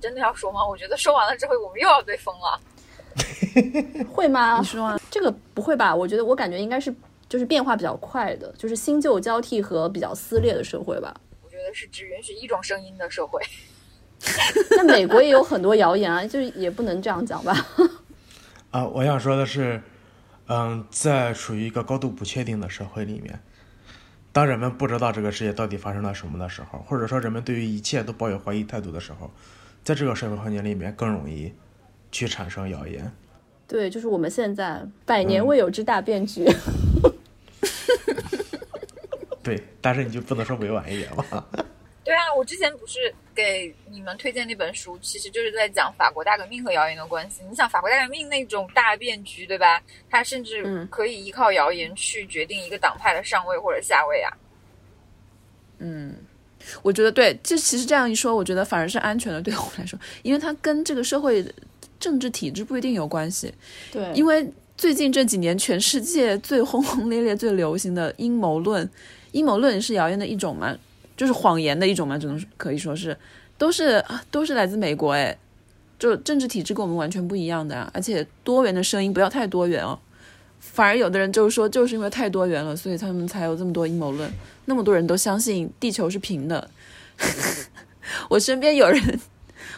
[0.00, 0.58] 真的要说吗？
[0.66, 2.60] 我觉得说完了之后我们又要被封了。
[4.12, 4.58] 会吗？
[4.58, 5.94] 你说这个不会吧？
[5.94, 6.92] 我觉得我感觉应该是
[7.28, 11.14] 就是变化比较快的，就是新旧交替和比较撕裂的社会吧。
[11.74, 13.42] 是只允许一种声音的社会。
[14.76, 17.66] 那美国也有很多谣言啊，就是也不能这样讲吧。
[18.70, 19.82] 啊，我想说的是，
[20.46, 23.40] 嗯，在处于一个高度不确定的社会里面，
[24.30, 29.30] 当人们不知道这个世界到底发生了什么的时候，或者说人们对于一切都抱有怀疑态度的时候，
[29.82, 31.52] 在这个社会环境里面更容易
[32.12, 33.10] 去产生谣言。
[33.66, 36.44] 对，就是我们现在百年未有之大变局。
[39.42, 41.24] 对，但是你就不能说委婉一点吗？
[42.02, 42.98] 对啊，我之前不是
[43.34, 47.42] 给你们推荐那本书，其实就是在讲法国大革命和谣言的关系。
[47.48, 49.80] 你想法国大革命那种大变局，对吧？
[50.08, 54.32] 它甚至可以依靠谣言去决定一个党派的上位或者下位啊。
[55.78, 56.16] 嗯，
[56.82, 61.44] 我觉得对，这其实这样一说，我觉得反而是安全的，对我来说，因为它跟这个社会
[62.00, 63.52] 政治体制不一定有关系。
[63.92, 68.88] 对，因为最近这几年全世界最轰轰烈烈、最流行的阴谋论，
[69.32, 70.76] 阴谋论是谣言的一种嘛。
[71.16, 73.14] 就是谎言的一种嘛，只能可以说是，
[73.58, 75.36] 都是都是来自美国哎，
[75.98, 79.98] 就政治体制跟我们完全不一样的啊，而且多元的声音不要太多元哦，
[80.60, 84.32] 反而有的人就是说，就是因为太多元了，所以他们才有这么多阴谋论，
[84.64, 86.70] 那么多人都相信地球是平的。
[88.30, 89.20] 我身边有人，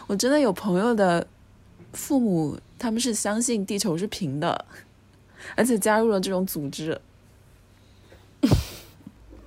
[0.07, 1.27] 我真的有朋友的
[1.91, 4.65] 父母，他们是相信地球是平的，
[5.57, 6.97] 而且加入了这种组织。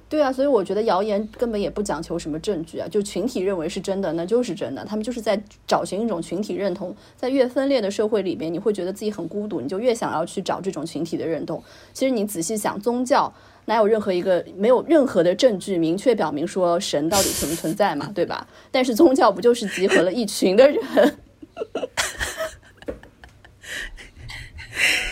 [0.08, 4.84] 对啊，所以我觉得谣言根本也不讲求什么证据啊，就群体认为是真的，那就是真的。
[4.84, 11.60] 他们就是在找寻一种群体认同，在越分裂的社会里边，你会觉得自己很孤独，你就越想要去找这种群体的认同。
[11.92, 13.32] 其实你仔细想，宗教
[13.64, 18.46] 哪有任何一个没有任何的证据明确表明说神到底存不存在嘛，对吧？
[18.70, 20.78] 但是宗教不就是集合了一群的人？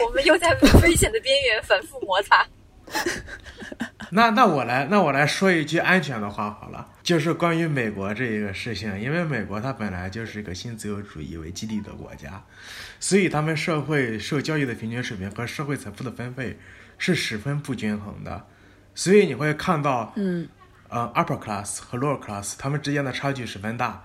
[0.06, 2.46] 我们又在危险的边缘反复摩擦。
[4.12, 12.42] 那那我来，那我来说一句安全的话好了，就是关于美国这一个事情，因为美国它本来就是一个新自由主义为基地的国家，
[13.00, 16.58] 所以他们社会受教育的平均水平和社会财富的分配
[16.98, 18.46] 是十分不均衡的，
[18.94, 20.48] 所以你会看到，嗯，
[20.88, 24.04] 呃，upper class 和 lower class 他们之间的差距十分大。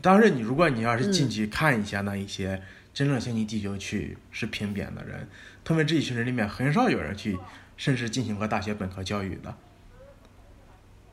[0.00, 2.60] 当然，你如果你要是进去看一下那一些
[2.92, 5.28] 真正先进地球去是平扁的人，
[5.62, 7.38] 他们这一群人里面很少有人去。
[7.82, 9.54] 甚至进行过大学本科教育的，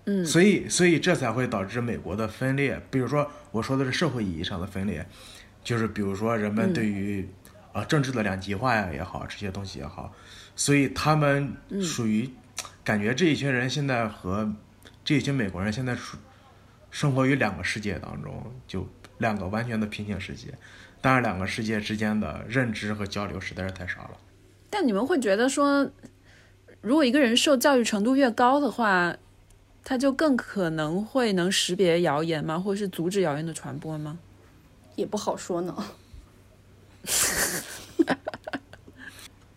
[0.05, 2.79] 嗯，所以所以这才会导致美国的分裂。
[2.91, 5.03] 比如说，我说的是社会意义上的分裂，
[5.63, 7.27] 就是比如说人们对于
[7.73, 10.13] 啊政治的两极化呀也好，这些东西也好，
[10.55, 11.51] 所以他们
[11.81, 12.29] 属于
[12.83, 14.53] 感觉这一群人现在和
[15.03, 16.17] 这一群美国人现在属
[16.91, 20.53] 生活于两个世界当中，就两个完全的平行世界，
[21.01, 24.11] 但是两个世界之间的认知和交流实在是太少了。
[24.69, 25.89] 但你们会觉得说？
[26.81, 29.15] 如果一个人受教育程度越高的话，
[29.83, 32.57] 他就更可能会能识别谣言吗？
[32.59, 34.17] 或者是阻止谣言的传播吗？
[34.95, 35.75] 也不好说呢。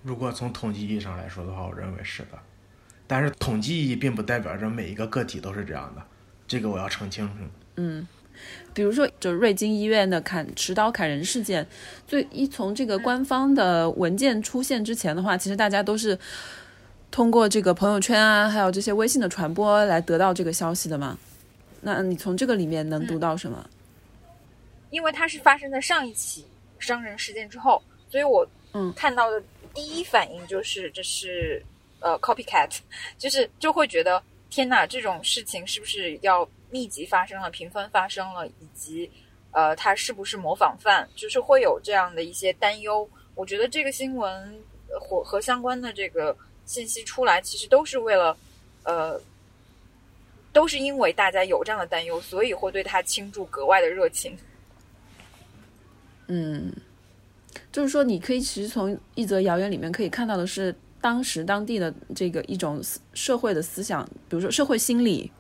[0.02, 2.38] 如果从统计意义上来说的话，我认为是的。
[3.06, 6.02] 但是统计意义并不代表着每一个个体都是这样的，
[6.48, 7.30] 这个我要澄清。
[7.76, 8.06] 嗯，
[8.74, 11.64] 比如说，就瑞金医院的砍持刀砍人事件，
[12.06, 16.18] 最一从这个官方的文件出现之前的话，其实大家都是。
[17.12, 21.16] 通过这个朋友圈啊，还有这些微信的传播来得到这个消息的吗？
[21.82, 23.68] 那你从这个里面能读到什么？
[24.88, 26.46] 因为它是发生在上一起
[26.78, 29.42] 伤人事件之后，所以我嗯看到的
[29.74, 31.62] 第一反应就是这是
[32.00, 32.78] 呃 copycat，
[33.18, 39.10] 就是就会觉得天哪，这种事情是不是要密集发生了、频繁发生了，以及
[39.50, 43.06] 呃他是不是模仿犯，就是会有这样的一些担忧。
[43.34, 44.58] 我觉得这个新闻
[44.98, 46.34] 和和相关的这个。
[46.64, 48.36] 信息出来，其实都是为了，
[48.84, 49.20] 呃，
[50.52, 54.36] 都是因为大家有这样的担忧，所以会对他倾注格外的热情。
[56.28, 56.72] 嗯，
[57.70, 62.82] 就是说，你可以其实从一则谣言里面可以看到的是，当时当地的这个一种
[63.12, 65.30] 社会的思想，比如说社会心理，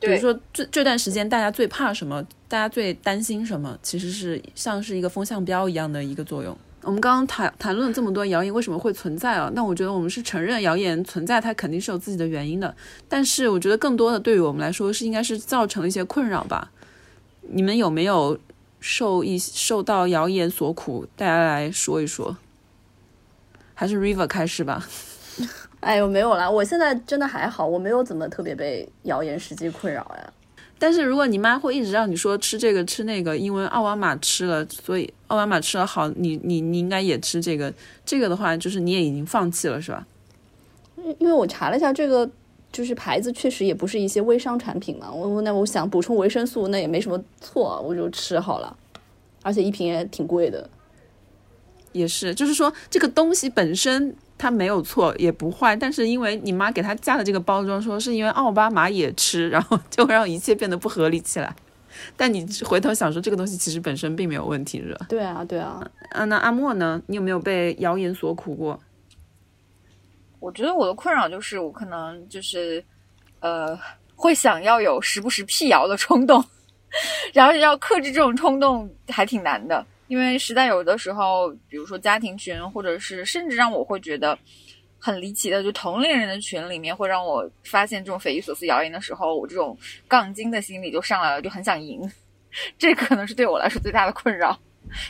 [0.00, 6.56] 比如说这这段时间大家最怕什么，大家最担心什么，其实是像是一个风向标一样的一个作用。
[6.82, 9.50] 我们刚刚谈谈论了这么多谣言为什么会存在啊？
[9.54, 12.74] 那我觉得我们是承认谣言存在，它肯定是有自己的原因的。
[13.08, 16.72] 但是我觉得更多的对于我们来说是应该是造成了一些困扰吧。
[17.42, 18.38] 你们有没有
[18.80, 21.06] 受一受到谣言所苦？
[21.16, 22.36] 大家来说一说。
[23.74, 24.86] 还是 River 开始吧。
[25.80, 30.32] 哎呦，没有啦，我现在真的还好，我没有怎么特别被谣言实际困扰呀。
[30.82, 37.72] 但是如果你妈会一直让你说吃这个吃那个，因为奥巴马吃了，所以奥巴马吃了好，你你你应该也吃这个，
[38.04, 40.04] 这个的话就是你也已经放弃了是吧？
[41.20, 42.28] 因为我查了一下，这个
[42.72, 48.76] 就是牌子确实也不是一些微商产品嘛，我那我想补充维生素那也没什么错，我就吃好了，
[49.42, 50.68] 而且一瓶也挺贵的。
[51.92, 54.16] 也是，就是说这个东西本身。
[54.42, 61.54] 它没有错，也不坏，但是因为你妈给他加的这个包装，说是因为奥巴马也吃，然后就让一切变得不合理起来。
[62.18, 65.06] 但你回头想说，这个东西其实本身并没有问题，是吧？
[65.08, 65.80] 对啊，对啊。
[66.10, 67.00] 啊，那阿莫呢？
[67.06, 68.80] 你有没有被谣言所苦过？
[70.40, 72.84] 我觉得我的困扰就是，我可能就是
[73.38, 73.78] 呃，
[74.16, 76.44] 会想要有时不时辟谣的冲动，
[77.32, 79.86] 然后要克制这种冲动还挺难的。
[80.12, 84.38] 因为实在有的时候，比如说家庭群，或者是甚至让我会觉得
[84.98, 89.74] 很离奇的，就同龄人的群里面，会让我发现这种匪夷所思谣言的时候，我这种
[90.06, 91.98] 杠精的心理就上来了，就很想赢。
[92.76, 94.60] 这可能是对我来说最大的困扰。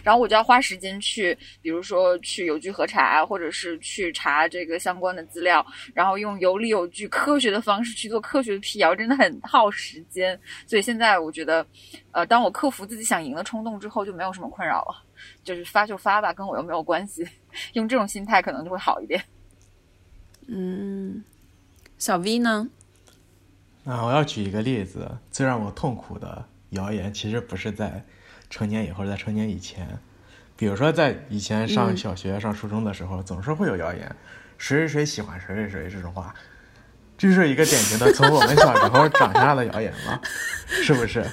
[0.03, 10.39] 然后我就要花时间去，比如说去有据核查，或者是去查这个相关的资料，然后用有理有据、科学的方式去做科学的辟谣，真的很耗时间。
[10.67, 11.67] 所以现在我觉得，
[12.13, 15.03] 呃，当我克服自己想赢的冲动之后，就没有什么困扰了，
[15.43, 17.27] 就是发就发吧，跟我又没有关系。
[17.75, 19.23] 用这种心态可能就会好一点。
[20.47, 21.23] 嗯，
[21.99, 22.69] 小 V 呢？
[23.85, 28.05] 啊，我要举一个例子，最让我痛苦的谣言，其实不是在。
[28.53, 29.89] 成年以后，在成年以前，
[30.59, 34.15] 比如说在以前上小学、上初中的时候，总是会有谣言，
[34.59, 36.35] 谁谁谁喜欢谁谁谁这种话，
[37.17, 40.21] 这是一个典型的从我们小时候长下来的谣言了，
[40.69, 41.25] 是不是？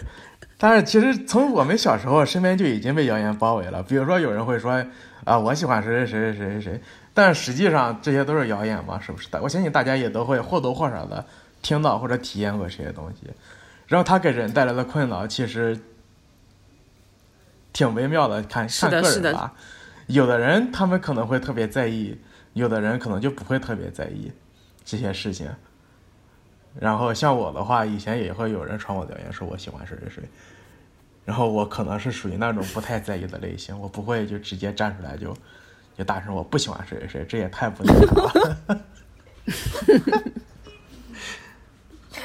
[0.58, 3.84] 但是其实从我们小时候身边就已经被谣言包围了。
[3.84, 4.82] 比如说有人会说
[5.26, 6.82] 啊，我喜欢谁谁谁谁谁谁谁，
[7.14, 9.28] 但实际上这些都是谣言嘛，是不是？
[9.42, 11.26] 我相信大家也都会或多或少的
[11.62, 13.30] 听到或者体验过这些东西，
[13.88, 15.78] 然后它给人带来的困扰，其实。
[17.72, 19.54] 挺微妙的，看看个人吧。
[20.08, 22.18] 有的人他们可能会特别在意，
[22.54, 24.32] 有的人可能就不会特别在意
[24.84, 25.50] 这些事情。
[26.80, 30.24] 然后像我的话，以前也会有人传我留言说我喜欢谁谁谁，
[31.26, 35.36] 然后我可能是属于那种不太在意的类型，我不会就直接站出来就
[35.98, 38.14] 就大声我不喜欢谁谁谁，这也太不那啥
[38.74, 38.82] 了。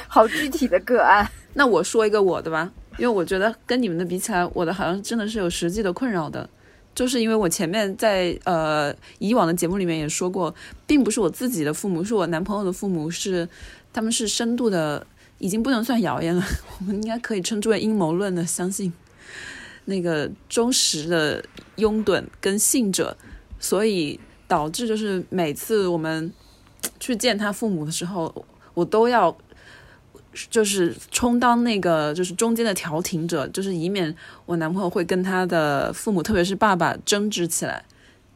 [0.09, 1.29] 好具体的个案。
[1.55, 6.49] 那我说一个我的吧，因为我觉得跟你们的比起来，我的好像真的是有实际的困扰的，
[6.95, 10.55] 就是因为我前面在呃以往的节目里面也说过，
[10.87, 13.49] 并不是我自己的父母，是我男朋友的父母，是
[13.93, 15.05] 他们是深度的，
[15.39, 16.43] 已经不能算谣言了，
[16.79, 18.93] 我们应该可以称之为阴谋论的，相信
[19.87, 21.45] 那个忠实的
[21.77, 23.17] 拥趸跟信者，
[23.59, 26.33] 所以导致就是每次我们
[27.01, 29.37] 去见他父母的时候，我都要。
[30.51, 34.15] 就是充当那个就是中间的调停者，就是以免
[34.47, 37.85] 我男朋友会跟他的父母，特别是爸爸争执起来。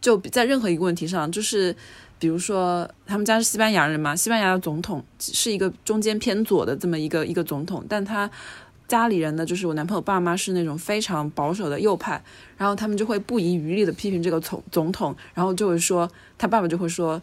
[0.00, 1.74] 就在任何一个问题上，就是
[2.18, 8.30] 比如说他们家是西班牙人嘛，西班牙的总统是一个中间偏左的这么一个一个总统，但他
[8.86, 12.22] 家里人呢，就是我男朋友爸妈是那种非常保守的右派，
[12.56, 17.20] 然后他们就会不遗余力的批评这个总总统，然后就会说他爸爸就会说。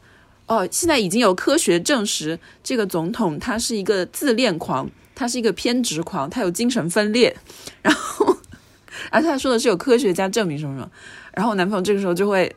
[0.47, 7.35] 哦，现在已经有科学证实，这个总统他是一个自恋狂，他是一个偏执狂，他有精神分裂。
[7.81, 8.37] 然后，
[9.09, 10.91] 而且他说的是有科学家证明什么什么。
[11.33, 12.55] 然后我男朋友这个时候就会，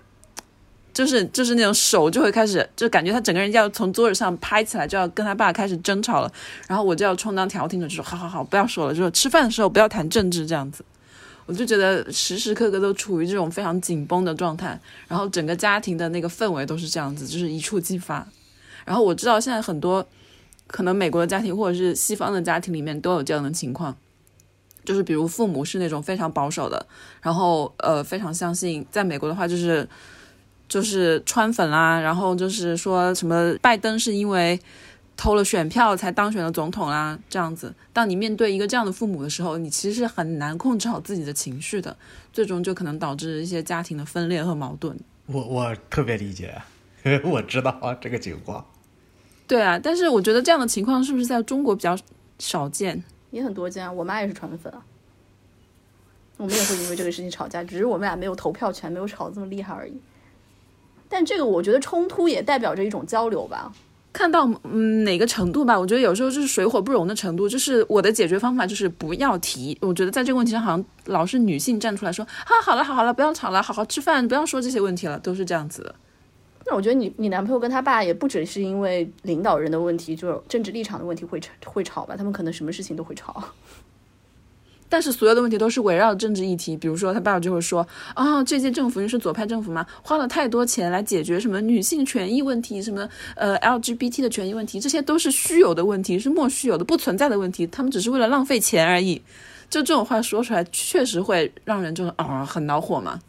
[0.92, 6.30] 就是就是那种手就会开始，就感觉他整个人要从桌子上拍起来，就要跟他爸开始争吵了。
[6.66, 10.84] 然后我就要充当调停者，就说好好好，不要说了，就说吃饭的时候不要谈政治这样子。
[11.48, 14.78] 我就觉得时时刻刻都处于这种非常紧绷的状态，
[15.08, 18.28] 然后整个家庭的那个氛围都是这样子，就是一触即发。
[18.84, 20.06] 然后我知道现在很多
[20.66, 23.96] 可能美国的家庭或者是西方的家庭里面都有这样的情况，
[24.84, 26.86] 就是比如父母是那种非常保守的，
[27.22, 29.88] 然后呃非常相信，在美国的话就是
[30.68, 34.60] 就是川粉啦，然后就是说什么拜登是因为。
[35.18, 37.74] 偷了选票才当选了总统啦，这样子。
[37.92, 41.94] 当你面对一个这样的父母的时候，你其实是很难控制好自己的情绪的，
[42.32, 44.96] 最终就可能导致一些家庭的分裂和矛盾。
[45.26, 46.54] 我我特别理解，
[47.02, 48.64] 因 为我知道啊这个情况。
[49.48, 51.98] 对啊，但是我觉得这样的情况是不是在中国比较
[52.38, 53.02] 少见？
[53.32, 54.80] 也很多见啊，我妈也是川粉啊。
[56.36, 60.00] 我们也会因为这个事情吵架，只是我们俩没有投票权，没有吵这么厉害而已。
[61.08, 63.72] 但这个我觉得冲突也代表着一种交流吧。
[64.12, 67.48] 看到嗯哪个程度吧，我觉得有时候就是水火不容的程度。
[67.48, 69.76] 就是我的解决方法就是不要提。
[69.80, 75.94] 我觉得在这个问题上，好像老是女性站出来说啊，好了好了，不要吵了，好好吃饭，不要说这些问题了，都是这样子的。
[76.66, 82.14] 那我觉得你你男朋友跟他爸也不只是因为领导人的问题，就是政治立场的问题会吵会吵吧？
[82.16, 83.42] 他们可能什么事情都会吵。
[84.88, 89.86] 但是所有的问题都是围绕政治议题，比如说他爸爸就会说啊，这届政府是左派政府吗？
[90.02, 99.20] 花了太多钱来解决什么女性权益问题，什么呃 LGBT 的权益问题，这些都是虚有的问题，是莫须有的，不存在的问题，他们只是为了浪费钱而已。
[99.68, 103.20] 就这种话说出来，确实会让人就是啊很恼火嘛。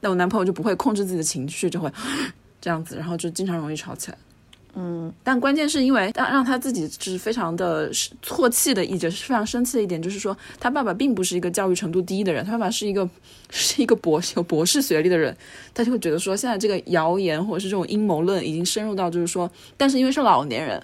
[0.00, 1.88] 那我男朋友就不会控制自己的情绪，就会
[2.60, 4.18] 这样子，然后就经常容易吵起来。
[4.80, 7.90] 嗯，但关键是因为让让他自己是非常的
[8.22, 13.08] 错气的一点，是非常生气的一点，就是说他爸爸并不是一个教育程度低的人，他爸爸是一个
[13.50, 15.36] 是一个博士有博士学历的人，
[15.74, 20.80] 他就会觉得说现在这个谣言或者是这种阴谋论已经深入到就是说，但是因为是老年人，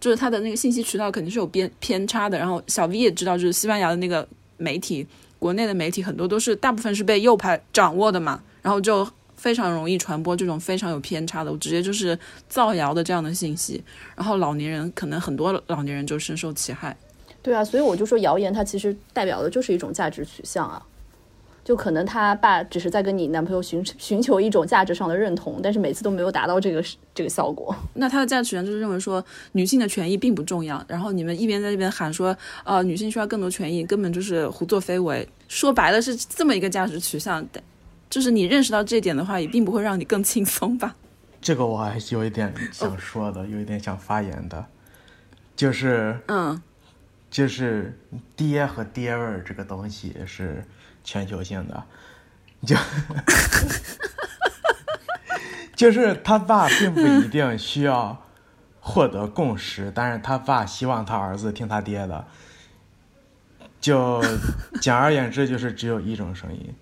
[0.00, 2.36] 就是他的那个信息渠道肯定是有偏偏差的。
[2.36, 4.26] 然后小 V 也知道，就是西班牙的那个
[4.56, 5.06] 媒体，
[5.38, 9.06] 国内的媒体很多都是大部分是被右派掌握的嘛，然后就。
[9.36, 12.18] 非常容易传播这种非常有偏差的，我直接就是
[12.48, 13.82] 造谣的这样的信息，
[14.16, 16.96] 然后老年人可能很多老年人就深受其害。
[17.42, 20.82] 对啊，所以我就说谣言它其实代表的就是一种价值取向啊，
[21.64, 26.82] 就可能他爸只是在跟你男朋友寻寻求一种价值上的认同，但是每次都没有达到这个
[27.14, 27.72] 这个效果。
[27.94, 35.28] 那他的价值取向就是认为说女性的权益并不重要，然后你们一边在这边喊说呃女性需要更多权益，根本就是胡作非为。
[35.46, 37.46] 说白了是这么一个价值取向。
[38.08, 40.94] 就是你认识到这点的话，也并不会让你更轻松吧？
[41.40, 44.66] 这个我还是有一点想说的，有一点想发言的，
[45.54, 46.60] 就是嗯，
[47.30, 47.98] 就是
[48.34, 50.64] 爹和爹味儿这个东西是
[51.04, 51.84] 全球性的，
[52.66, 52.76] 就
[55.76, 58.24] 就是他爸并不一定需要
[58.80, 62.26] 获得共识，但是他爸希望他儿子听他爹的，
[63.80, 64.20] 就
[64.80, 66.74] 简而言之，就是只有一种声音。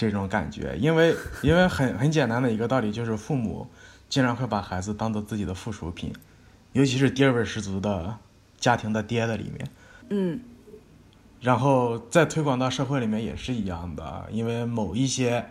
[0.00, 3.66] 这种感觉，因为因为很很简单的一个道理，就是父母
[4.08, 6.10] 经常会把孩子当做自己的附属品，
[6.72, 8.16] 尤其是爹味十足的
[8.56, 9.70] 家庭的爹的里面，
[10.08, 10.40] 嗯，
[11.42, 15.44] 然后再推广到社会里面也是一样的，因为某一些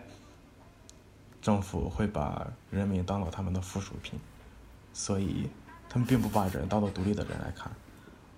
[1.40, 4.18] 政府会把人民当做他们的附属品，
[4.92, 5.48] 所以
[5.88, 7.70] 他们并不把人当做独立的人来看，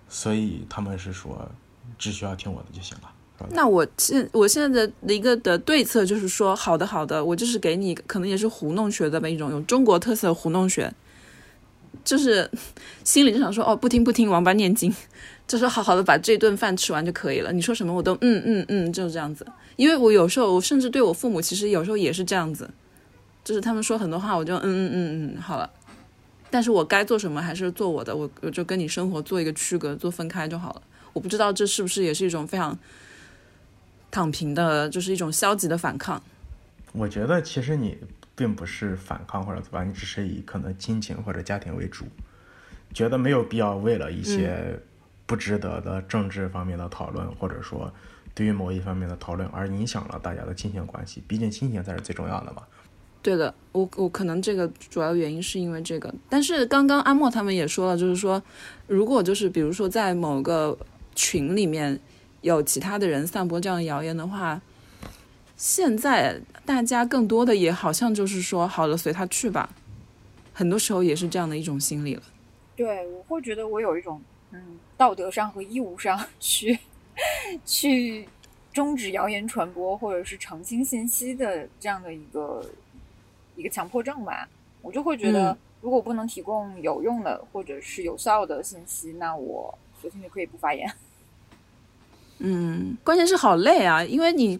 [0.07, 1.49] 所以他们是说
[1.97, 3.11] 只需要听我的就行了。
[3.49, 10.93] 那我现我现在的一个的对策就是说，好的好的，我就是给你，可能也是糊弄学的吧，一种有中国特色的糊弄学，
[12.05, 12.49] 就是
[13.03, 14.93] 心里就想说，哦，不听不听，王八念经，
[15.45, 17.51] 就是好好的把这顿饭吃完就可以了。
[17.51, 19.45] 你说什么我都嗯嗯嗯，就是这样子。
[19.75, 22.69] 因为我有时候，我甚至对我父母，其实有时候也是这样子，
[23.43, 25.69] 就是他们说很多话，我就嗯嗯嗯嗯好了。
[26.49, 30.81] 但是我该做什么还是做我的，我我就跟你生活做一个区隔，做分开就好了。
[31.11, 32.77] 我不知道这是不是也是一种非常。
[34.13, 36.21] 躺平的，就是一种消极的反抗。
[36.91, 37.97] 我觉得其实你
[38.35, 42.05] 并不是反抗或者怎么，你只是以可能亲情或者家庭为主，
[42.93, 44.79] 觉得没有必要为了一些
[45.25, 47.91] 不值得的政治方面的讨论，或者说
[48.35, 51.23] 对于某一方面的讨论而影响了大家的亲情关系。
[51.27, 52.61] 毕竟亲情才是最重要的嘛。
[53.23, 56.13] 对的，我我可能这个主要原因是因为这个。
[56.29, 58.39] 但是刚刚阿莫他们也说了，就是说，
[58.85, 60.77] 如果就是比如说在某个
[61.15, 61.99] 群里面。
[62.43, 64.61] 有其他的人散播这样的谣言的话，
[65.57, 69.73] 现在大家更多的也好像就是说，好了，随他去吧。
[70.53, 72.21] 很多时候也是这样的一种心理了。
[72.75, 74.21] 对，我会觉得我有一种
[74.51, 76.77] 嗯，道德上和义务上去
[77.65, 78.27] 去
[78.73, 82.63] 终止谣言传播或者是澄清信息的这样的一个
[83.55, 84.47] 一个强迫症吧。
[84.81, 90.93] 我就会觉得，如果不能提供有用的或者是有效的信息，那我索性就可以不发言。
[92.45, 94.59] 嗯，关键是好累啊，因为你，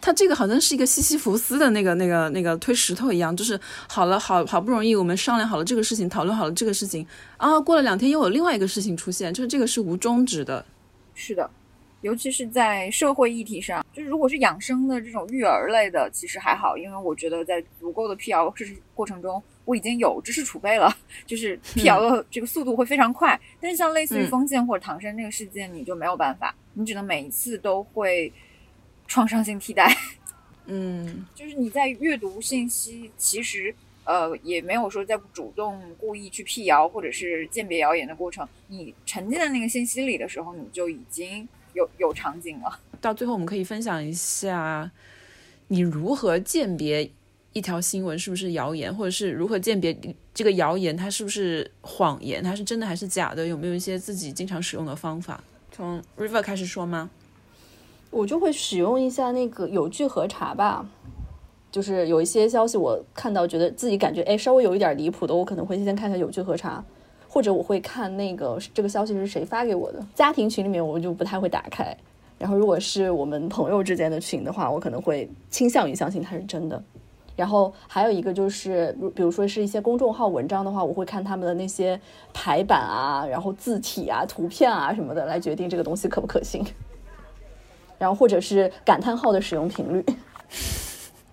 [0.00, 10.64] 他这个好像是一个西西弗斯的那个、那个、那个推石头一样，就是好了，好好不容易我们商量好了这个事情，讨论好了这个事情，啊，过了两天又有另外一个事情出现，就是这个是无终止的。
[11.14, 11.48] 是的。
[12.02, 20.92] 尤其是在社会议题上，就是如果是养生的这种育儿类的，其实还好，因为我觉得在足够的辟谣知识过程中，我已经有知识储备了，
[21.24, 23.40] 就是辟谣的这个速度会非常快。
[23.60, 28.32] 但是像类似于封建或者唐山这个事件，你就没有办法，你只能每一次都会
[29.06, 29.96] 创伤性替代。
[30.66, 41.48] 嗯，就是你在阅读信息，其实呃也没有说在主动故意去辟谣或者是鉴别谣言的过程，你沉浸在那个信息里的时候，你就已经。
[41.72, 42.80] 有有场景了。
[43.00, 44.90] 到最后，我们可以分享一下
[45.68, 47.08] 你如何鉴别
[47.52, 49.96] 一条新闻是不是谣言，或者是如何鉴别
[50.32, 53.46] 这个谣言它是不是谎言，它是真的还是假的？
[53.46, 55.42] 有没有一些自己经常使用的方法？
[55.72, 57.10] 从 River 开始说吗？
[58.10, 60.88] 我就会使用一下那个有据核查吧。
[61.72, 66.84] 就是有一些消息我看到，觉得自己感觉哎稍微有一点离谱的，我可能会先看一下有据核查。
[67.28, 71.96] 或者我会看那个这个消息是谁发给我的，家庭群里面我就不太会打开。
[72.40, 76.82] 然后如果是我们朋友之间的群的话，我可能会倾向于相信它是真的。
[77.36, 81.98] 然后还有一个就是，比如说是一些公众号文章的话，我会看他们的那些
[82.32, 86.64] 排版啊，然后字体啊、图片啊什么的，来决定这个东西可不可信。
[87.98, 90.04] 然后或者是感叹号的使用频率，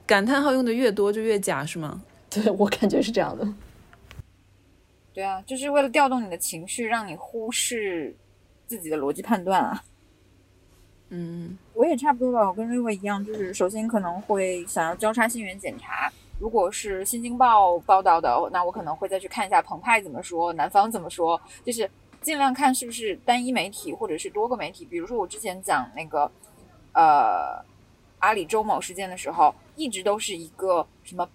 [0.05, 2.01] 感叹号用的越多就越假是吗？
[2.29, 3.47] 对我感觉是这样的。
[5.13, 8.15] 对啊，就是为了调动你的情绪，让你忽视
[8.67, 9.83] 自己的逻辑判断啊。
[11.10, 16.12] 嗯，我也差不多吧，我跟瑞瑞一样，就是首先可能会想要交叉信源检查。
[16.39, 21.89] 如果是《新京报》报道的，那我可能会再去看一下澎湃怎么说，南方怎么说，就是
[22.22, 24.86] 尽量看是不是单一媒体或者是多个媒体。
[24.86, 26.30] 比如说我之前讲那个
[26.93, 27.64] 呃
[28.20, 31.28] 阿里周某事件的时候，一直都是一个什么。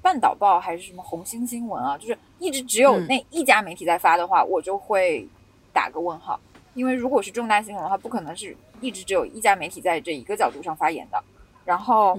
[0.00, 1.98] 半岛报还是什么红星新闻啊？
[1.98, 5.28] 就是一直只有那一家媒体在发的话，我就会
[5.72, 6.38] 打个问号，
[6.74, 11.22] 因为如果是重大新闻的话，不可能是一直只有一家媒体在这一个角度上发言的。
[11.64, 12.18] 然后，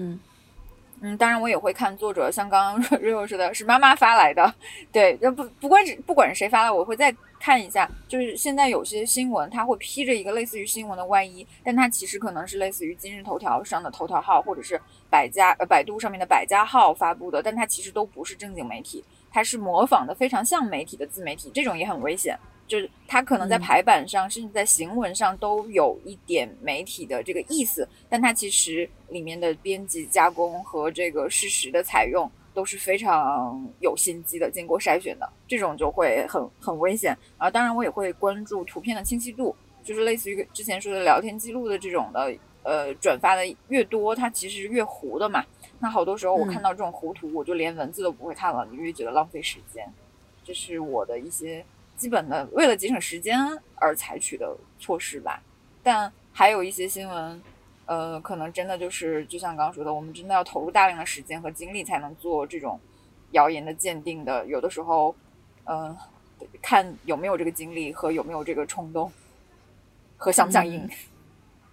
[1.00, 4.54] 嗯，当然我也会看作者，像刚刚瑞瑞说的是妈妈发来的，
[4.92, 7.14] 对，那不不管是不管是谁发的，我会再。
[7.42, 22.38] 看一下，就是现在有些新闻，它会披着一个类似于新闻的外衣，但它其实可能是类似于今日头条上的头条号，或者是百家呃百度上面的百家号发布的，但它其实都不是正经媒体，它是模仿的非常像媒体的自媒体，这种也很危险。
[22.70, 32.30] 就是它可能在排版上，甚至在行文上都有一点媒体的这个意思，但它其实里面的编辑加工和这个事实的采用。
[32.52, 37.48] 都是非常有心机的，经过筛选的，这种就会很很危险啊！
[37.48, 39.54] 当然，我也会关注图片的清晰度，
[39.84, 45.44] 就是类似于之前说的聊天记录的这种的，呃，转发的越多，它其实越糊的嘛。
[45.78, 49.88] 那好多时候我看到这种糊图，我就连文字都不会看了，因为觉得浪费时间。
[50.42, 51.64] 这是我的一些
[52.00, 53.38] 基本的为了节省时间
[53.76, 55.40] 而采取的措施吧。
[55.82, 57.42] 但还有一些新闻。
[57.86, 62.78] 呃，可能真的就是就像刚刚说的，我们真的要投入大量的时间和精力才能做这种
[63.32, 64.46] 谣言的鉴定的。
[64.46, 65.12] 有的时候，
[65.64, 65.96] 嗯、
[66.62, 69.10] 看有没有这个精力和有没有这个冲动
[70.16, 70.88] 和想不想赢。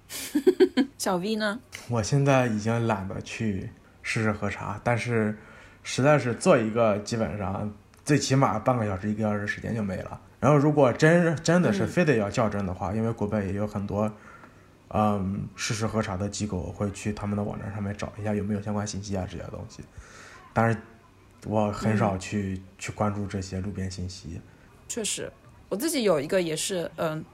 [0.97, 1.59] 小 V 呢？
[1.87, 3.69] 我现在已经懒得去
[4.01, 5.37] 试试喝茶，但是
[5.83, 7.71] 实在是做一个，基本上
[8.07, 10.17] 最起码半个小时、一个小时时间就没了。
[10.39, 14.09] 然后如果真真的是非得要较真的话，因为国外也有很多，
[14.87, 19.83] 嗯，事实核查的机构，会去他们的网站上面找一下有没有相关信息啊这些东西。
[20.53, 20.77] 但是
[21.45, 24.39] 我很少去、去关注这些路边信息。
[24.87, 25.29] 确实，
[25.67, 27.25] 我自己有一个也是，嗯，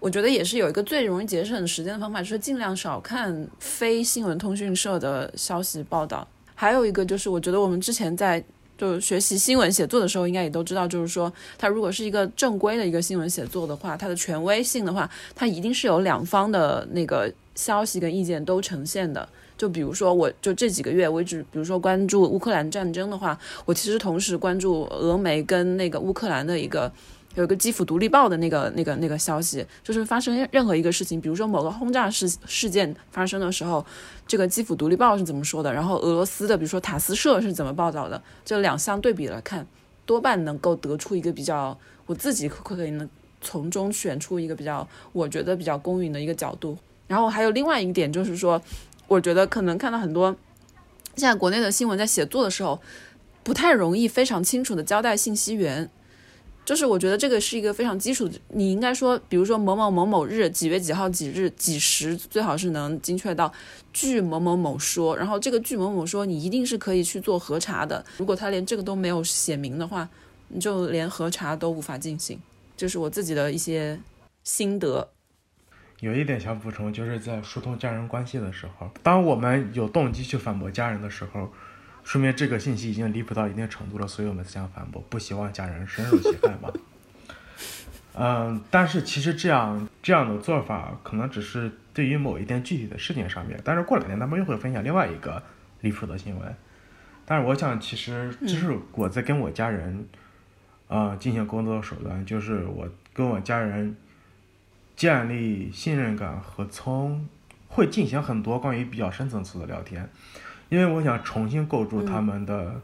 [0.00, 6.26] 我觉得也是有一个最容易节省时间的方法，就是尽量少看非新闻通讯社的消息报道。
[6.56, 8.42] 还有一个就是，我觉得我们之前在
[8.82, 19.28] 就学习新闻写作的时候，应该也都知道，就是说，它如果是一个正规的一个新闻写作的话，它的权威性的话，它一定是有两方的那个消息跟意见都呈现的。
[19.56, 26.90] 就比如说，我就这几个月，我一直比如说关注乌克兰战争的话，我其实同时关注俄媒跟那个乌克兰的一个
[27.34, 33.84] 有一个基辅独立报的那个那个那个消息，就是发生任何一个事情，比如说某个轰炸事事件发生的时候，
[34.26, 39.66] 这个基辅独立报是怎么说的，然后俄罗斯的比如说塔斯社是怎么报道的，这两项对比来看，
[40.04, 43.08] 多半能够得出一个比较我自己可以能
[43.40, 46.76] 从中选出一个比较我觉得比较公允的一个角度。
[47.08, 48.60] 然后还有另外一点就是说，
[49.08, 50.36] 我觉得可能看到很多
[51.16, 52.78] 现在国内的新闻在写作的时候，
[53.42, 55.88] 不太容易非常清楚的交代信息源。
[56.64, 63.52] 就是我觉得这个是一个非常基础的，你应该说，比如说某某某某日几月几号几日几时，最好是能精确到
[63.92, 68.04] 据某某某说，然后这个据某某说，你一定是可以去做核查的。
[68.16, 70.08] 如果他连这个都没有写明的话，
[70.48, 72.38] 你就连核查都无法进行。
[72.76, 73.98] 这是我自己的一些
[74.44, 75.08] 心得。
[75.98, 81.48] 有一点想补充，就是在疏通家人关系的时候，当我们有动机去反驳家人的时候，
[82.04, 86.72] 说明这个信息已经离谱到一定程度了，所以我们才想反驳，不希望家人深入其害吧。
[88.14, 95.42] 嗯，但是其实这样这样的做法，可能只是对于某一件具体的事情上面，但是过两天他们又会分享另外一个
[95.80, 96.54] 离谱的新闻。
[97.24, 100.06] 但是我想，其实这是我在跟我家人，
[100.88, 103.96] 呃，进行工作的手段，就是我跟我家人。
[104.94, 107.26] 建立信任感和从
[107.66, 110.08] 会进行很多关于比较深层次的聊天，
[110.72, 112.80] 因为我想重新构筑他们的，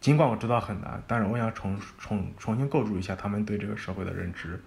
[0.00, 4.62] 尽管我知道很难，但是我想重重重新构筑一下他们对这个社会的认知。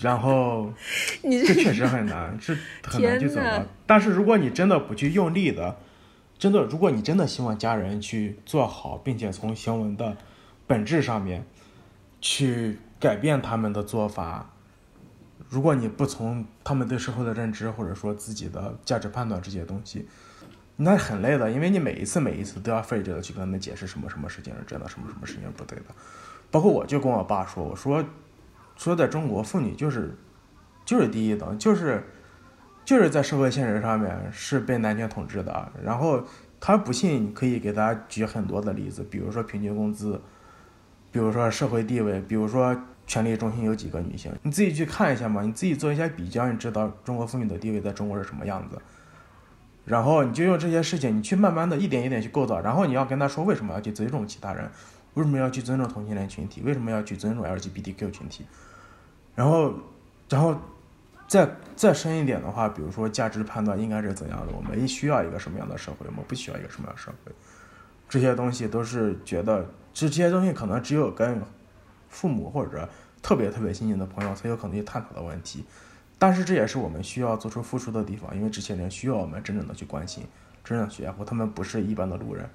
[0.00, 0.72] 然后，
[1.22, 3.64] 这确实很难，是很难去走的。
[3.86, 5.76] 但是如果你真的不去用力的，
[6.36, 10.16] 真的，如果你真的希望家人去做好，并且从行文的
[10.66, 11.46] 本质上面
[12.20, 12.78] 去。
[13.00, 14.50] 改变他们的做法。
[15.48, 20.06] 如果你不从他们对社会的认知，或者说自己的价值判断这些东西，
[20.76, 25.84] 那很累的，因为你每一次每一次都要费劲的去跟他们解释什么什么事情是真的，什么什么事情不对的。
[26.50, 28.04] 包括我就跟我爸说，我说
[28.76, 30.14] 说在中国，妇女就是
[30.84, 32.04] 就是第一等，就是
[32.84, 35.72] 就是在社会现实上面是被男权统治的。
[35.82, 36.22] 然后
[36.60, 40.20] 他不信，可以给他举很多的例子，比如说平均工资。
[41.10, 42.78] 比如说社会地位，比如说
[43.08, 48.78] 权力中心有几个女性，你自己去看一下嘛，你自己做一下比较，你知道中国妇女的地位在中国是什么样子。
[49.86, 54.70] 然后你就用这些事情，你去慢慢的一点一点去构造，然后你要跟他说为什么要去尊重其他人，
[55.14, 58.44] 为什么要去尊重同性恋群体，为什么要去尊重 LGBTQ 群体。
[59.34, 59.72] 然后，
[60.28, 60.54] 然后
[61.26, 67.32] 再再深一点的话，比如说价值判断应该是怎样的，我们需要一个什么样的社会，我们不需要一个什么样的社会，
[68.06, 69.66] 这些东西都是觉得。
[69.94, 71.42] 这这些东西可能只有跟
[72.08, 72.88] 父母或者
[73.22, 75.64] 特别特别亲近的朋友才有可能去探讨的问题，
[76.18, 80.24] 但是这也是我们需要做出付出的地方，因为这些人需要我们真正的去关心，
[80.64, 82.48] 真正去爱护，他们不是一般的路人。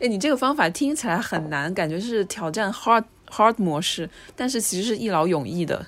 [0.00, 5.86] 哎，你这个方法听起来很难，感觉是挑战 hard hard 模式，但是其实是一劳永逸的。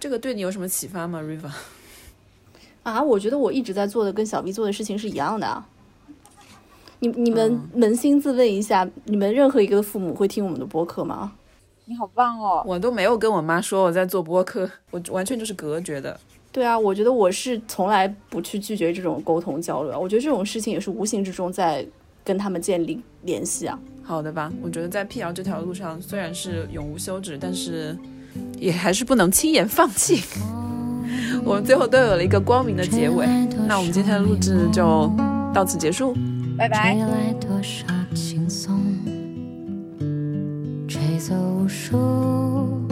[0.00, 1.50] 这个对你有什么启发吗，River？
[2.82, 5.66] 啊，我觉得我一直在做的跟小 B 做的事情是一样的啊。
[7.00, 11.32] 你你们扪心自问一下，你们任何一个父母会听我们的播客吗？
[11.88, 12.64] 你好棒哦！
[12.66, 16.18] 我都没有跟我妈说我在做播客， 我完全就是隔绝的。
[16.50, 19.96] 对啊，我觉得我是从来不去拒绝这种沟通交流。
[19.98, 21.86] 我觉得这种事情也是无形之中在
[22.24, 23.78] 跟他们建立联系啊。
[24.02, 27.96] 好的吧，我觉得在辟谣这条路上虽然是永无休止，但是
[28.58, 30.24] 也还是不能轻言放弃。
[31.44, 33.26] 我们最后都有了一个光明的结尾。
[33.68, 35.08] 那我们今天的录制就
[35.54, 36.16] 到此结束。
[36.58, 36.94] 拜拜。
[36.94, 38.95] 吹来多少轻松，吹
[41.26, 41.34] 走
[41.66, 42.85] 出